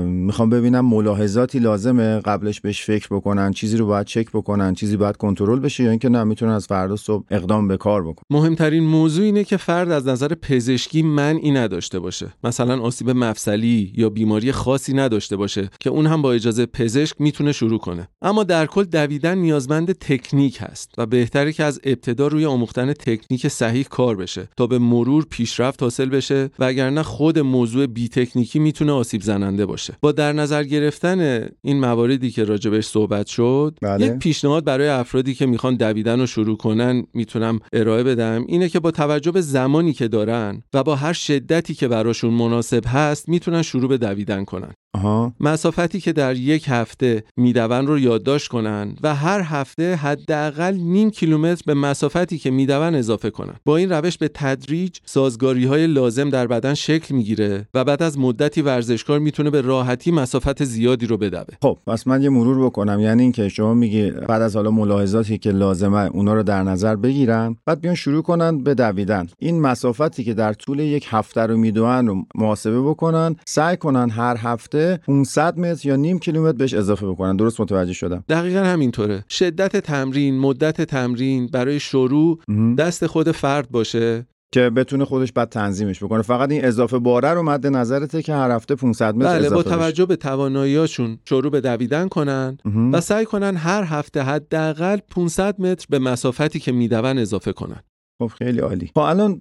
می‌خوام 0.02 0.50
ببینم 0.50 0.86
ملاحظاتی 0.86 1.58
لازمه 1.58 2.20
قبلش 2.20 2.60
بهش 2.60 2.84
فکر 2.84 3.08
بکنن 3.10 3.52
چیزی 3.52 3.76
رو 3.76 3.86
باید 3.86 4.06
چک 4.06 4.30
بکنن 4.32 4.74
چیزی 4.74 4.96
باید 4.96 5.16
کنترل 5.16 5.58
بشه 5.58 5.84
یا 5.84 5.90
اینکه 5.90 6.08
نه 6.08 6.24
می‌تونن 6.24 6.52
از 6.52 6.66
فردا 6.66 6.96
صبح 6.96 7.24
اقدام 7.30 7.68
به 7.68 7.76
کار 7.76 8.02
بکنن. 8.02 8.24
مهمترین 8.30 8.84
موضوع 8.84 9.24
اینه 9.24 9.44
که 9.44 9.56
فرد 9.56 9.90
از 9.90 10.08
نظر 10.08 10.34
پزشکی 10.34 11.02
منعی 11.02 11.50
نداشته 11.50 11.98
باشه. 11.98 12.32
مثلا 12.44 12.80
آسیب 12.80 13.10
مفصلی 13.10 13.92
یا 13.96 14.08
بیماری 14.08 14.52
خاصی 14.52 14.92
نداشته 14.92 15.36
باشه 15.36 15.70
که 15.80 15.90
اون 15.90 16.06
هم 16.06 16.22
با 16.22 16.32
اجازه 16.32 16.66
پزشک 16.66 17.20
می‌تونه 17.20 17.52
شروع 17.52 17.78
کنه. 17.78 18.08
اما 18.22 18.44
در 18.44 18.66
کل 18.66 18.84
دویدن 18.84 19.38
نیازمند 19.38 19.92
تکنیک 19.92 20.58
هست 20.60 20.90
و 20.98 21.06
بهتره 21.06 21.52
که 21.52 21.64
از 21.64 21.80
ابتدا 21.84 22.26
روی 22.26 22.46
آموختن 22.46 22.92
تکنیک 22.92 23.48
صحیح 23.48 23.86
کار 23.90 24.16
بشه 24.16 24.48
تا 24.56 24.66
به 24.66 24.78
مرور 24.78 25.26
پیشرفت 25.30 25.82
حاصل 25.82 26.08
بشه 26.08 26.50
وگرنه 26.58 27.02
خود 27.02 27.38
موضوع 27.38 27.86
بی 27.86 28.08
تکنیکی 28.08 28.58
می‌تونه 28.58 28.92
آسیب 28.92 29.22
زننده 29.22 29.66
باشه. 29.66 29.89
با 30.00 30.12
در 30.12 30.32
نظر 30.32 30.64
گرفتن 30.64 31.48
این 31.62 31.80
مواردی 31.80 32.30
که 32.30 32.44
راجبش 32.44 32.86
صحبت 32.86 33.26
شد 33.26 33.78
بله. 33.82 34.06
یک 34.06 34.12
پیشنهاد 34.12 34.64
برای 34.64 34.88
افرادی 34.88 35.34
که 35.34 35.46
می‌خوان 35.46 35.76
دویدن 35.76 36.20
رو 36.20 36.26
شروع 36.26 36.56
کنن 36.56 37.06
می‌تونم 37.14 37.58
ارائه 37.72 38.02
بدم. 38.02 38.44
اینه 38.48 38.68
که 38.68 38.80
با 38.80 38.90
توجه 38.90 39.30
به 39.30 39.40
زمانی 39.40 39.92
که 39.92 40.08
دارن 40.08 40.62
و 40.74 40.82
با 40.82 40.96
هر 40.96 41.12
شدتی 41.12 41.74
که 41.74 41.88
براشون 41.88 42.34
مناسب 42.34 42.82
هست 42.86 43.28
می‌تونن 43.28 43.62
شروع 43.62 43.88
به 43.88 43.98
دویدن 43.98 44.44
کنن. 44.44 44.72
آها. 44.94 45.32
مسافتی 45.40 46.00
که 46.00 46.12
در 46.12 46.36
یک 46.36 46.64
هفته 46.68 47.24
میدون 47.36 47.86
رو 47.86 47.98
یادداشت 47.98 48.48
کنن 48.48 48.96
و 49.02 49.14
هر 49.14 49.40
هفته 49.40 49.94
حداقل 49.94 50.74
نیم 50.74 51.10
کیلومتر 51.10 51.62
به 51.66 51.74
مسافتی 51.74 52.38
که 52.38 52.50
میدون 52.50 52.94
اضافه 52.94 53.30
کنن. 53.30 53.54
با 53.64 53.76
این 53.76 53.92
روش 53.92 54.18
به 54.18 54.30
تدریج 54.34 54.98
سازگاری 55.04 55.64
های 55.64 55.86
لازم 55.86 56.30
در 56.30 56.46
بدن 56.46 56.74
شکل 56.74 57.14
می‌گیره 57.14 57.68
و 57.74 57.84
بعد 57.84 58.02
از 58.02 58.18
مدتی 58.18 58.62
ورزشکار 58.62 59.18
می‌تونه 59.18 59.50
به 59.50 59.60
راحتی 59.60 60.10
مسافت 60.10 60.64
زیادی 60.64 61.06
رو 61.06 61.16
بدوه. 61.16 61.54
خب 61.62 61.78
پس 61.86 62.06
من 62.06 62.22
یه 62.22 62.28
مرور 62.28 62.64
بکنم. 62.64 63.00
یعنی 63.00 63.22
اینکه 63.22 63.48
شما 63.48 63.74
میگی 63.74 64.10
بعد 64.10 64.42
از 64.42 64.56
حالا 64.56 64.70
ملاحظاتی 64.70 65.38
که 65.38 65.50
لازمه 65.50 66.10
اونا 66.12 66.34
رو 66.34 66.42
در 66.42 66.62
نظر 66.62 66.96
بگیرن 66.96 67.56
بعد 67.66 67.80
بیان 67.80 67.94
شروع 67.94 68.22
کنن 68.22 68.58
به 68.58 68.74
دویدن. 68.74 69.26
این 69.38 69.60
مسافتی 69.60 70.24
که 70.24 70.34
در 70.34 70.52
طول 70.52 70.80
یک 70.80 71.06
هفته 71.10 71.40
رو 71.40 71.56
می‌دونن 71.56 72.06
رو 72.06 72.24
محاسبه 72.34 72.82
بکنن 72.82 73.36
سعی 73.46 73.76
کنن 73.76 74.10
هر 74.10 74.36
هفته 74.36 74.79
500 75.06 75.58
متر 75.58 75.88
یا 75.88 75.96
نیم 75.96 76.18
کیلومتر 76.18 76.56
بهش 76.56 76.74
اضافه 76.74 77.06
بکنن. 77.06 77.36
درست 77.36 77.60
متوجه 77.60 77.92
شدم. 77.92 78.24
دقیقا 78.28 78.60
همینطوره. 78.60 79.24
شدت 79.28 79.76
تمرین 79.76 80.38
مدت 80.38 80.82
تمرین 80.82 81.46
برای 81.46 81.80
شروع 81.80 82.38
دست 82.78 83.06
خود 83.06 83.30
فرد 83.30 83.70
باشه. 83.70 84.26
که 84.52 84.70
بتونه 84.70 85.04
خودش 85.04 85.32
بعد 85.32 85.48
تنظیمش 85.48 86.04
بکنه. 86.04 86.22
فقط 86.22 86.50
این 86.50 86.64
اضافه 86.64 86.98
باره 86.98 87.28
رو 87.28 87.42
مد 87.42 87.66
نظرته 87.66 88.22
که 88.22 88.34
هر 88.34 88.50
هفته 88.50 88.74
500 88.74 89.14
متر 89.14 89.28
بله 89.28 89.46
اضافه 89.46 89.54
با 89.54 89.62
توجه 89.62 90.06
به 90.06 90.16
تواناییاشون 90.16 91.18
شروع 91.28 91.50
به 91.50 91.60
دویدن 91.60 92.08
کنن. 92.08 92.58
و 92.92 93.00
سعی 93.00 93.24
کنن 93.24 93.56
هر 93.56 93.84
هفته 93.84 94.22
حداقل 94.22 94.98
500 95.10 95.60
متر 95.60 95.86
به 95.90 95.98
مسافتی 95.98 96.58
که 96.58 96.72
میدون 96.72 97.18
اضافه 97.18 97.52
کنن. 97.52 97.80
خب 98.20 98.26
خیلی 98.26 98.60
عالی. 98.60 98.90
خب 98.94 99.00
الان 99.00 99.40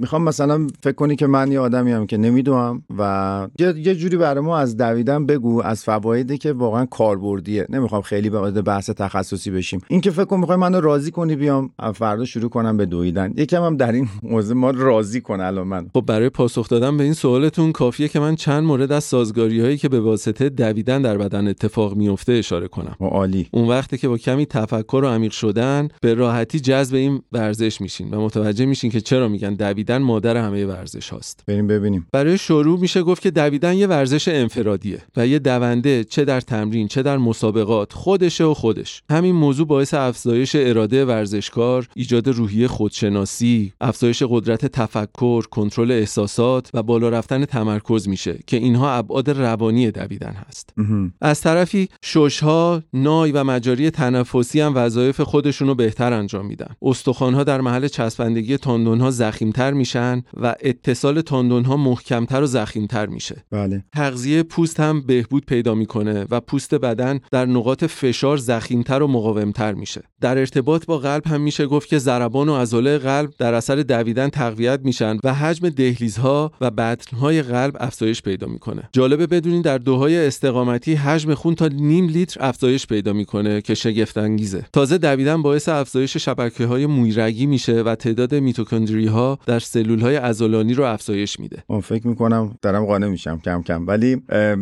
می‌خوام 0.00 0.22
مثلا 0.22 0.66
فکر 0.82 0.92
کنی 0.92 1.16
که 1.16 1.26
من 1.26 1.52
یه 1.52 1.60
آدمی 1.60 1.92
هم 1.92 2.06
که 2.06 2.16
نمی‌دونم 2.16 2.82
و 2.98 3.48
یه, 3.58 3.94
جوری 3.94 4.16
برای 4.16 4.44
ما 4.44 4.58
از 4.58 4.76
دویدن 4.76 5.26
بگو 5.26 5.62
از 5.62 5.84
فوایدی 5.84 6.38
که 6.38 6.52
واقعا 6.52 6.86
کاربردیه. 6.86 7.66
نمی‌خوام 7.68 8.02
خیلی 8.02 8.28
وارد 8.28 8.64
بحث 8.64 8.90
تخصصی 8.90 9.50
بشیم. 9.50 9.80
این 9.88 10.00
که 10.00 10.10
فکر 10.10 10.24
کن 10.24 10.40
می‌خوای 10.40 10.58
منو 10.58 10.80
راضی 10.80 11.10
کنی 11.10 11.36
بیام 11.36 11.70
فردا 11.94 12.24
شروع 12.24 12.50
کنم 12.50 12.76
به 12.76 12.86
دویدن. 12.86 13.32
یکم 13.36 13.62
هم 13.62 13.76
در 13.76 13.92
این 13.92 14.08
موضوع 14.22 14.56
ما 14.56 14.70
راضی 14.70 15.20
کن 15.20 15.40
الان 15.40 15.66
من. 15.66 15.86
خب 15.94 16.04
برای 16.06 16.28
پاسخ 16.28 16.68
دادن 16.68 16.96
به 16.96 17.04
این 17.04 17.12
سوالتون 17.12 17.72
کافیه 17.72 18.08
که 18.08 18.20
من 18.20 18.36
چند 18.36 18.64
مورد 18.64 18.92
از 18.92 19.04
سازگاری 19.04 19.60
هایی 19.60 19.76
که 19.76 19.88
به 19.88 20.00
واسطه 20.00 20.48
دویدن 20.48 21.02
در 21.02 21.18
بدن 21.18 21.48
اتفاق 21.48 21.94
میفته 21.96 22.32
اشاره 22.32 22.68
کنم. 22.68 22.96
خب، 22.98 23.04
عالی. 23.04 23.48
اون 23.52 23.68
وقتی 23.68 23.98
که 23.98 24.08
با 24.08 24.18
کمی 24.18 24.46
تفکر 24.46 25.00
و 25.04 25.08
عمیق 25.08 25.32
شدن 25.32 25.88
به 26.00 26.14
راحتی 26.14 26.60
جذب 26.60 26.94
این 26.94 27.22
ورزش 27.66 27.80
میشین 27.80 28.14
و 28.14 28.20
متوجه 28.20 28.66
میشین 28.66 28.90
که 28.90 29.00
چرا 29.00 29.28
میگن 29.28 29.54
دویدن 29.54 29.98
مادر 29.98 30.36
همه 30.36 30.66
ورزش 30.66 31.08
هاست 31.08 31.44
بریم 31.46 31.66
ببینیم 31.66 32.06
برای 32.12 32.38
شروع 32.38 32.80
میشه 32.80 33.02
گفت 33.02 33.22
که 33.22 33.30
دویدن 33.30 33.74
یه 33.74 33.86
ورزش 33.86 34.28
انفرادیه 34.28 35.02
و 35.16 35.26
یه 35.26 35.38
دونده 35.38 36.04
چه 36.04 36.24
در 36.24 36.40
تمرین 36.40 36.88
چه 36.88 37.02
در 37.02 37.18
مسابقات 37.18 37.92
خودشه 37.92 38.44
و 38.44 38.54
خودش 38.54 39.02
همین 39.10 39.34
موضوع 39.34 39.66
باعث 39.66 39.94
افزایش 39.94 40.56
اراده 40.58 41.04
ورزشکار 41.04 41.88
ایجاد 41.96 42.28
روحیه 42.28 42.68
خودشناسی 42.68 43.72
افزایش 43.80 44.22
قدرت 44.22 44.66
تفکر 44.66 45.42
کنترل 45.42 45.90
احساسات 45.90 46.70
و 46.74 46.82
بالا 46.82 47.08
رفتن 47.08 47.44
تمرکز 47.44 48.08
میشه 48.08 48.38
که 48.46 48.56
اینها 48.56 48.92
ابعاد 48.92 49.30
روانی 49.30 49.90
دویدن 49.90 50.36
هست. 50.48 50.74
از 51.20 51.40
طرفی 51.40 51.88
ششها، 52.04 52.82
نای 52.92 53.32
و 53.32 53.44
مجاری 53.44 53.90
تنفسی 53.90 54.60
هم 54.60 54.72
وظایف 54.76 55.20
خودشونو 55.20 55.74
بهتر 55.74 56.12
انجام 56.12 56.46
میدن. 56.46 56.76
استخوانها 56.82 57.44
در 57.44 57.55
محل 57.60 57.88
چسبندگی 57.88 58.56
تاندونها 58.56 59.10
زخیمتر 59.10 59.72
میشن 59.72 60.22
و 60.40 60.54
اتصال 60.60 61.20
تاندونها 61.20 61.76
محکمتر 61.76 62.42
و 62.42 62.46
زخیمتر 62.46 63.06
میشه. 63.06 63.44
بله 63.50 63.84
تغذیه 63.94 64.42
پوست 64.42 64.80
هم 64.80 65.00
بهبود 65.00 65.46
پیدا 65.46 65.74
می‌کنه 65.74 66.26
و 66.30 66.40
پوست 66.40 66.74
بدن 66.74 67.20
در 67.30 67.46
نقاط 67.46 67.84
فشار 67.84 68.36
زخیمتر 68.36 69.02
و 69.02 69.06
مقاومتر 69.06 69.74
میشه. 69.74 70.02
در 70.20 70.38
ارتباط 70.38 70.86
با 70.86 70.98
قلب 70.98 71.26
هم 71.26 71.40
میشه 71.40 71.66
گفت 71.66 71.88
که 71.88 71.98
ضربان 71.98 72.48
و 72.48 72.56
عضله 72.56 72.98
قلب 72.98 73.30
در 73.38 73.54
اثر 73.54 73.76
دویدن 73.76 74.28
تقویت 74.28 74.80
میشن 74.84 75.18
و 75.24 75.34
حجم 75.34 75.68
دهلیزها 75.68 76.52
و 76.60 76.70
بطنهای 76.70 77.42
قلب 77.42 77.76
افزایش 77.80 78.22
پیدا 78.22 78.46
می‌کنه. 78.46 78.88
جالبه 78.92 79.26
بدونین 79.26 79.62
در 79.62 79.78
دوهای 79.78 80.26
استقامتی 80.26 80.94
حجم 80.94 81.34
خون 81.34 81.54
تا 81.54 81.68
نیم 81.68 82.08
لیتر 82.08 82.40
افزایش 82.44 82.86
پیدا 82.86 83.12
می‌کنه 83.12 83.60
که 83.60 83.74
شگفت 83.74 84.18
انگیزه. 84.18 84.64
تازه 84.72 84.98
دویدن 84.98 85.42
باعث 85.42 85.68
افزایش 85.68 86.16
شبکه 86.16 86.66
های 86.66 86.86
مویرگی 86.86 87.45
میشه 87.46 87.82
و 87.82 87.94
تعداد 87.94 88.34
میتوکندری 88.34 89.06
ها 89.06 89.38
در 89.46 89.58
سلول 89.58 90.00
های 90.00 90.16
عضلانی 90.16 90.74
رو 90.74 90.84
افزایش 90.84 91.40
میده. 91.40 91.62
فکر 91.82 92.06
می‌کنم 92.06 92.54
دارم 92.62 92.84
قانع 92.86 93.08
میشم 93.08 93.40
کم 93.44 93.62
کم. 93.62 93.86
ولی 93.86 94.16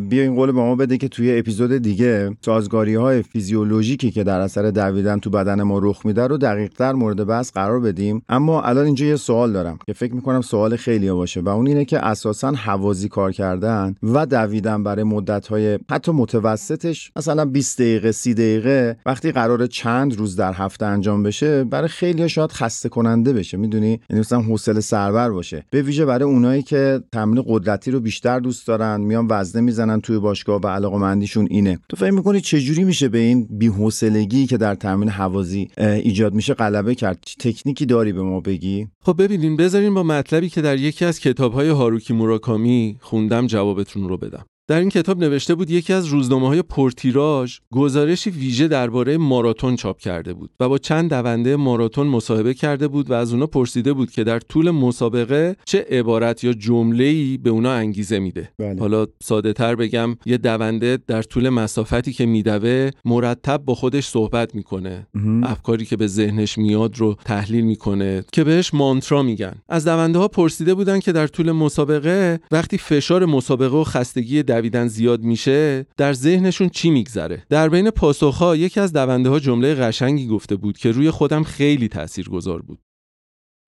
بیا 0.09 0.23
این 0.23 0.35
قول 0.35 0.53
به 0.53 0.59
ما 0.59 0.75
بده 0.77 0.99
که 0.99 1.09
توی 1.09 1.39
اپیزود 1.39 1.73
دیگه 1.73 2.37
سازگاری 2.41 2.95
های 2.95 3.23
فیزیولوژیکی 3.23 4.11
که 4.11 4.25
در 4.25 4.41
اثر 4.41 4.71
دویدن 4.71 5.19
تو 5.19 5.31
بدن 5.31 5.63
ما 5.63 5.79
رخ 5.79 6.07
میده 6.07 6.27
رو 6.27 6.37
دقیق 6.37 6.73
تر 6.73 6.93
مورد 6.93 7.27
بحث 7.27 7.53
قرار 7.53 7.81
بدیم. 7.81 8.23
اما 8.29 8.63
الان 8.63 8.85
اینجا 8.85 9.07
یه 9.07 9.17
سوال 9.17 9.53
دارم 9.53 9.79
که 9.87 9.93
فکر 9.93 10.15
می‌کنم 10.15 10.41
سوال 10.41 10.77
خیلی 10.77 11.11
باشه 11.11 11.41
و 11.41 11.49
اون 11.49 11.67
اینه 11.67 11.85
که 11.85 11.99
اساسا 12.07 12.53
حوازی 12.53 13.09
کار 13.09 13.33
کردن 13.33 13.95
و 14.03 14.27
دویدن 14.27 14.83
برای 14.83 15.05
مدت 15.05 15.47
های 15.47 15.79
حتی 15.91 16.13
متوسطش 16.13 17.13
مثلا 17.17 17.45
20 17.45 17.79
دقیقه 17.79 18.13
30 18.13 18.35
دقیقه 18.35 18.97
وقتی 19.07 19.33
قرار 19.33 19.67
چند 19.67 20.17
روز 20.17 20.37
در 20.37 20.53
هفته 20.53 20.87
انجام 20.87 21.23
بشه 21.23 21.65
برای 21.65 21.89
خیلی 21.89 22.29
شاید 22.29 22.53
خسته 22.65 22.89
کننده 22.89 23.33
بشه. 23.33 23.57
می‌دونی؟ 23.57 24.01
یعنی 24.11 24.21
مثلا 24.21 24.41
حوصله 24.41 24.81
سربر 24.81 25.31
باشه. 25.31 25.65
به 25.71 25.83
ویژه 25.83 26.05
برای 26.05 26.25
اونایی 26.25 26.63
که 26.63 27.01
تمرین 27.13 27.45
قدرتی 27.47 27.91
رو 27.91 28.01
بیشتر 28.01 28.41
دوست 28.41 28.67
دارن 28.67 29.01
میان 29.01 29.27
وزنه 29.31 29.63
می‌زنن 29.63 30.01
توی 30.01 30.19
باشگاه 30.19 30.61
و 30.61 30.67
علاقه 30.67 30.99
مندیشون 30.99 31.47
اینه. 31.51 31.79
تو 31.89 31.97
فکر 31.97 32.11
می‌کنی 32.11 32.41
چجوری 32.41 32.85
میشه 32.85 33.09
به 33.09 33.19
این 33.19 33.49
بی‌حوصلگی 33.51 34.47
که 34.47 34.57
در 34.57 34.75
تمرین 34.75 35.09
حوازی 35.09 35.69
ایجاد 35.79 36.35
میشه 36.35 36.55
غلبه 36.55 36.95
کرد؟ 36.95 37.19
تکنیکی 37.39 37.87
داری 37.87 38.13
به 38.13 38.23
ما 38.23 38.41
بگی؟ 38.41 38.89
خب 39.03 39.23
ببینین 39.23 39.57
بذارین 39.57 39.95
با 39.95 40.03
مطلبی 40.03 40.49
که 40.49 40.63
در 40.63 40.77
یکی 40.77 41.05
از 41.05 41.21
کتاب‌های 41.21 41.69
هاروکی 41.69 42.15
موراکامی 42.15 42.97
خوندم 43.01 43.47
جوابتون 43.47 44.09
رو 44.09 44.17
بدم. 44.17 44.45
در 44.69 44.81
این 44.81 44.89
کتاب 44.89 45.19
نوشته 45.19 45.55
بود 45.55 45.71
یکی 45.71 45.93
از 45.93 46.07
روزنامه 46.07 46.49
های 46.49 46.63
پرتیراژ 46.63 47.59
گزارشی 47.73 48.31
ویژه 48.31 48.69
درباره 48.69 49.17
ماراتون 49.17 49.77
چاپ 49.77 49.99
کرده 49.99 50.35
بود 50.35 50.51
و 50.61 50.69
با 50.69 50.79
چند 50.79 51.11
دونده 51.11 51.57
ماراتون 51.57 52.07
مصاحبه 52.07 52.55
کرده 52.55 52.89
بود 52.89 53.11
و 53.11 53.15
از 53.15 53.33
اونا 53.33 53.47
پرسیده 53.47 53.93
بود 53.93 54.11
که 54.11 54.25
در 54.25 54.41
طول 54.41 54.71
مسابقه 54.71 55.57
چه 55.65 55.87
عبارت 55.91 56.45
یا 56.45 56.53
جمله‌ای 56.53 57.37
به 57.37 57.51
اونا 57.51 57.73
انگیزه 57.73 58.19
میده. 58.19 58.51
بله. 58.59 58.81
حالا 58.81 59.07
ساده 59.23 59.53
تر 59.53 59.75
بگم 59.75 60.17
یه 60.27 60.39
دونده 60.39 60.99
در 61.07 61.23
طول 61.23 61.49
مسافتی 61.49 62.13
که 62.13 62.27
میدوه 62.27 62.91
مرتب 63.05 63.63
با 63.65 63.75
خودش 63.75 64.07
صحبت 64.07 64.55
می‌کنه. 64.55 65.07
افکاری 65.43 65.85
که 65.85 65.97
به 65.97 66.07
ذهنش 66.07 66.59
میاد 66.59 66.99
رو 66.99 67.17
تحلیل 67.25 67.65
می‌کنه 67.65 68.25
که 68.33 68.45
بهش 68.45 68.75
مانترا 68.75 69.23
میگن. 69.23 69.55
از 69.69 69.85
دونده 69.85 70.19
ها 70.19 70.29
پرسیده 70.29 70.75
بودن 70.75 71.01
که 71.01 71.13
در 71.13 71.27
طول 71.27 71.53
مسابقه 71.53 72.41
وقتی 72.51 72.79
فشار 72.79 73.25
مسابقه 73.25 73.77
و 73.77 73.85
خستگی 73.85 74.43
دویدن 74.55 74.87
زیاد 74.89 75.23
میشه 75.23 75.87
در 75.97 76.13
ذهنشون 76.13 76.69
چی 76.69 76.91
میگذره؟ 76.91 77.43
در 77.49 77.69
بین 77.69 77.91
پاسخها 77.91 78.57
یکی 78.57 78.81
از 78.81 78.93
دونده 78.93 79.29
ها 79.29 79.39
جمله 79.39 79.75
قشنگی 79.75 80.27
گفته 80.27 80.57
بود 80.57 80.79
که 80.79 80.93
روی 80.93 81.11
خودم 81.11 81.43
خیلی 81.43 81.89
تاثیرگذار 81.89 82.63
بود 82.63 82.79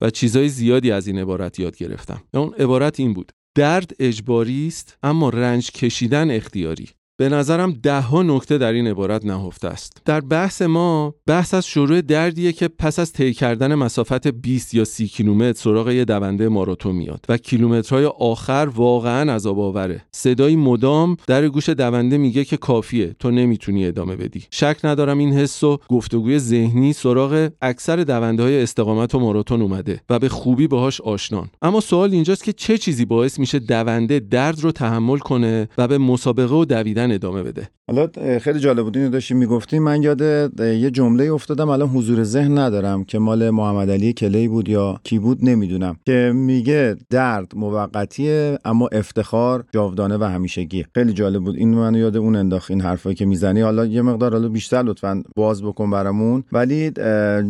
و 0.01 0.09
چیزای 0.09 0.49
زیادی 0.49 0.91
از 0.91 1.07
این 1.07 1.17
عبارت 1.19 1.59
یاد 1.59 1.77
گرفتم. 1.77 2.23
اون 2.33 2.53
عبارت 2.53 2.99
این 2.99 3.13
بود 3.13 3.31
درد 3.55 3.91
اجباری 3.99 4.67
است 4.67 4.97
اما 5.03 5.29
رنج 5.29 5.71
کشیدن 5.71 6.31
اختیاری. 6.31 6.89
به 7.19 7.29
نظرم 7.29 7.71
ده 7.71 8.01
ها 8.01 8.23
نکته 8.23 8.57
در 8.57 8.73
این 8.73 8.87
عبارت 8.87 9.25
نهفته 9.25 9.67
است. 9.67 10.01
در 10.05 10.21
بحث 10.21 10.61
ما 10.61 11.13
بحث 11.27 11.53
از 11.53 11.67
شروع 11.67 12.01
دردیه 12.01 12.51
که 12.51 12.67
پس 12.67 12.99
از 12.99 13.13
طی 13.13 13.33
کردن 13.33 13.75
مسافت 13.75 14.27
20 14.27 14.73
یا 14.73 14.85
30 14.85 15.07
کیلومتر 15.07 15.59
سراغ 15.59 15.89
یه 15.89 16.05
دونده 16.05 16.49
ماراتون 16.49 16.95
میاد 16.95 17.25
و 17.29 17.37
کیلومترهای 17.37 18.05
آخر 18.05 18.69
واقعا 18.75 19.33
عذاب 19.33 19.59
آوره. 19.59 20.01
صدای 20.11 20.55
مدام 20.55 21.17
در 21.27 21.47
گوش 21.47 21.69
دونده 21.69 22.17
میگه 22.17 22.45
که 22.45 22.57
کافیه 22.57 23.15
تو 23.19 23.31
نمی‌تونی 23.31 23.85
ادامه 23.85 24.15
بدی. 24.15 24.43
شک 24.51 24.77
ندارم 24.83 25.17
این 25.17 25.33
حس 25.33 25.63
و 25.63 25.79
گفتگوی 25.89 26.39
ذهنی 26.39 26.93
سراغ 26.93 27.49
اکثر 27.61 27.95
دونده 27.95 28.43
های 28.43 28.63
استقامت 28.63 29.15
و 29.15 29.19
ماراتون 29.19 29.61
اومده 29.61 30.01
و 30.09 30.19
به 30.19 30.29
خوبی 30.29 30.67
باهاش 30.67 31.01
آشنان. 31.01 31.49
اما 31.61 31.79
سوال 31.79 32.11
اینجاست 32.11 32.43
که 32.43 32.53
چه 32.53 32.77
چیزی 32.77 33.05
باعث 33.05 33.39
میشه 33.39 33.59
دونده 33.59 34.19
درد 34.19 34.59
رو 34.59 34.71
تحمل 34.71 35.17
کنه 35.17 35.69
و 35.77 35.87
به 35.87 35.97
مسابقه 35.97 36.55
و 36.55 36.65
دویدن 36.65 37.06
ادامه 37.11 37.43
بده. 37.43 37.69
حالا 37.87 38.07
خیلی 38.39 38.59
جالب 38.59 38.83
بود 38.83 38.97
اینو 38.97 39.19
می‌گفتی 39.31 39.79
من 39.79 40.03
یاد 40.03 40.21
یه 40.59 40.91
جمله 40.91 41.33
افتادم 41.33 41.69
الان 41.69 41.89
حضور 41.89 42.23
ذهن 42.23 42.57
ندارم 42.57 43.03
که 43.03 43.19
مال 43.19 43.49
محمد 43.49 43.89
علی 43.89 44.13
کلی 44.13 44.47
بود 44.47 44.69
یا 44.69 44.99
کی 45.03 45.19
بود 45.19 45.37
نمی‌دونم. 45.41 45.97
که 46.05 46.31
میگه 46.35 46.95
درد 47.09 47.51
موقتیه 47.55 48.59
اما 48.65 48.87
افتخار 48.87 49.65
جاودانه 49.71 50.17
و 50.17 50.23
همیشگی. 50.23 50.85
خیلی 50.95 51.13
جالب 51.13 51.43
بود. 51.43 51.55
این 51.55 51.73
منو 51.73 51.97
یاد 51.97 52.17
اون 52.17 52.35
انداخت 52.35 52.71
این 52.71 52.81
حرفایی 52.81 53.15
که 53.15 53.25
می‌زنی. 53.25 53.61
حالا 53.61 53.85
یه 53.85 54.01
مقدار 54.01 54.31
حالا 54.31 54.49
بیشتر 54.49 54.83
لطفا 54.83 55.23
باز 55.35 55.63
بکن 55.63 55.89
برامون. 55.89 56.43
ولی 56.51 56.91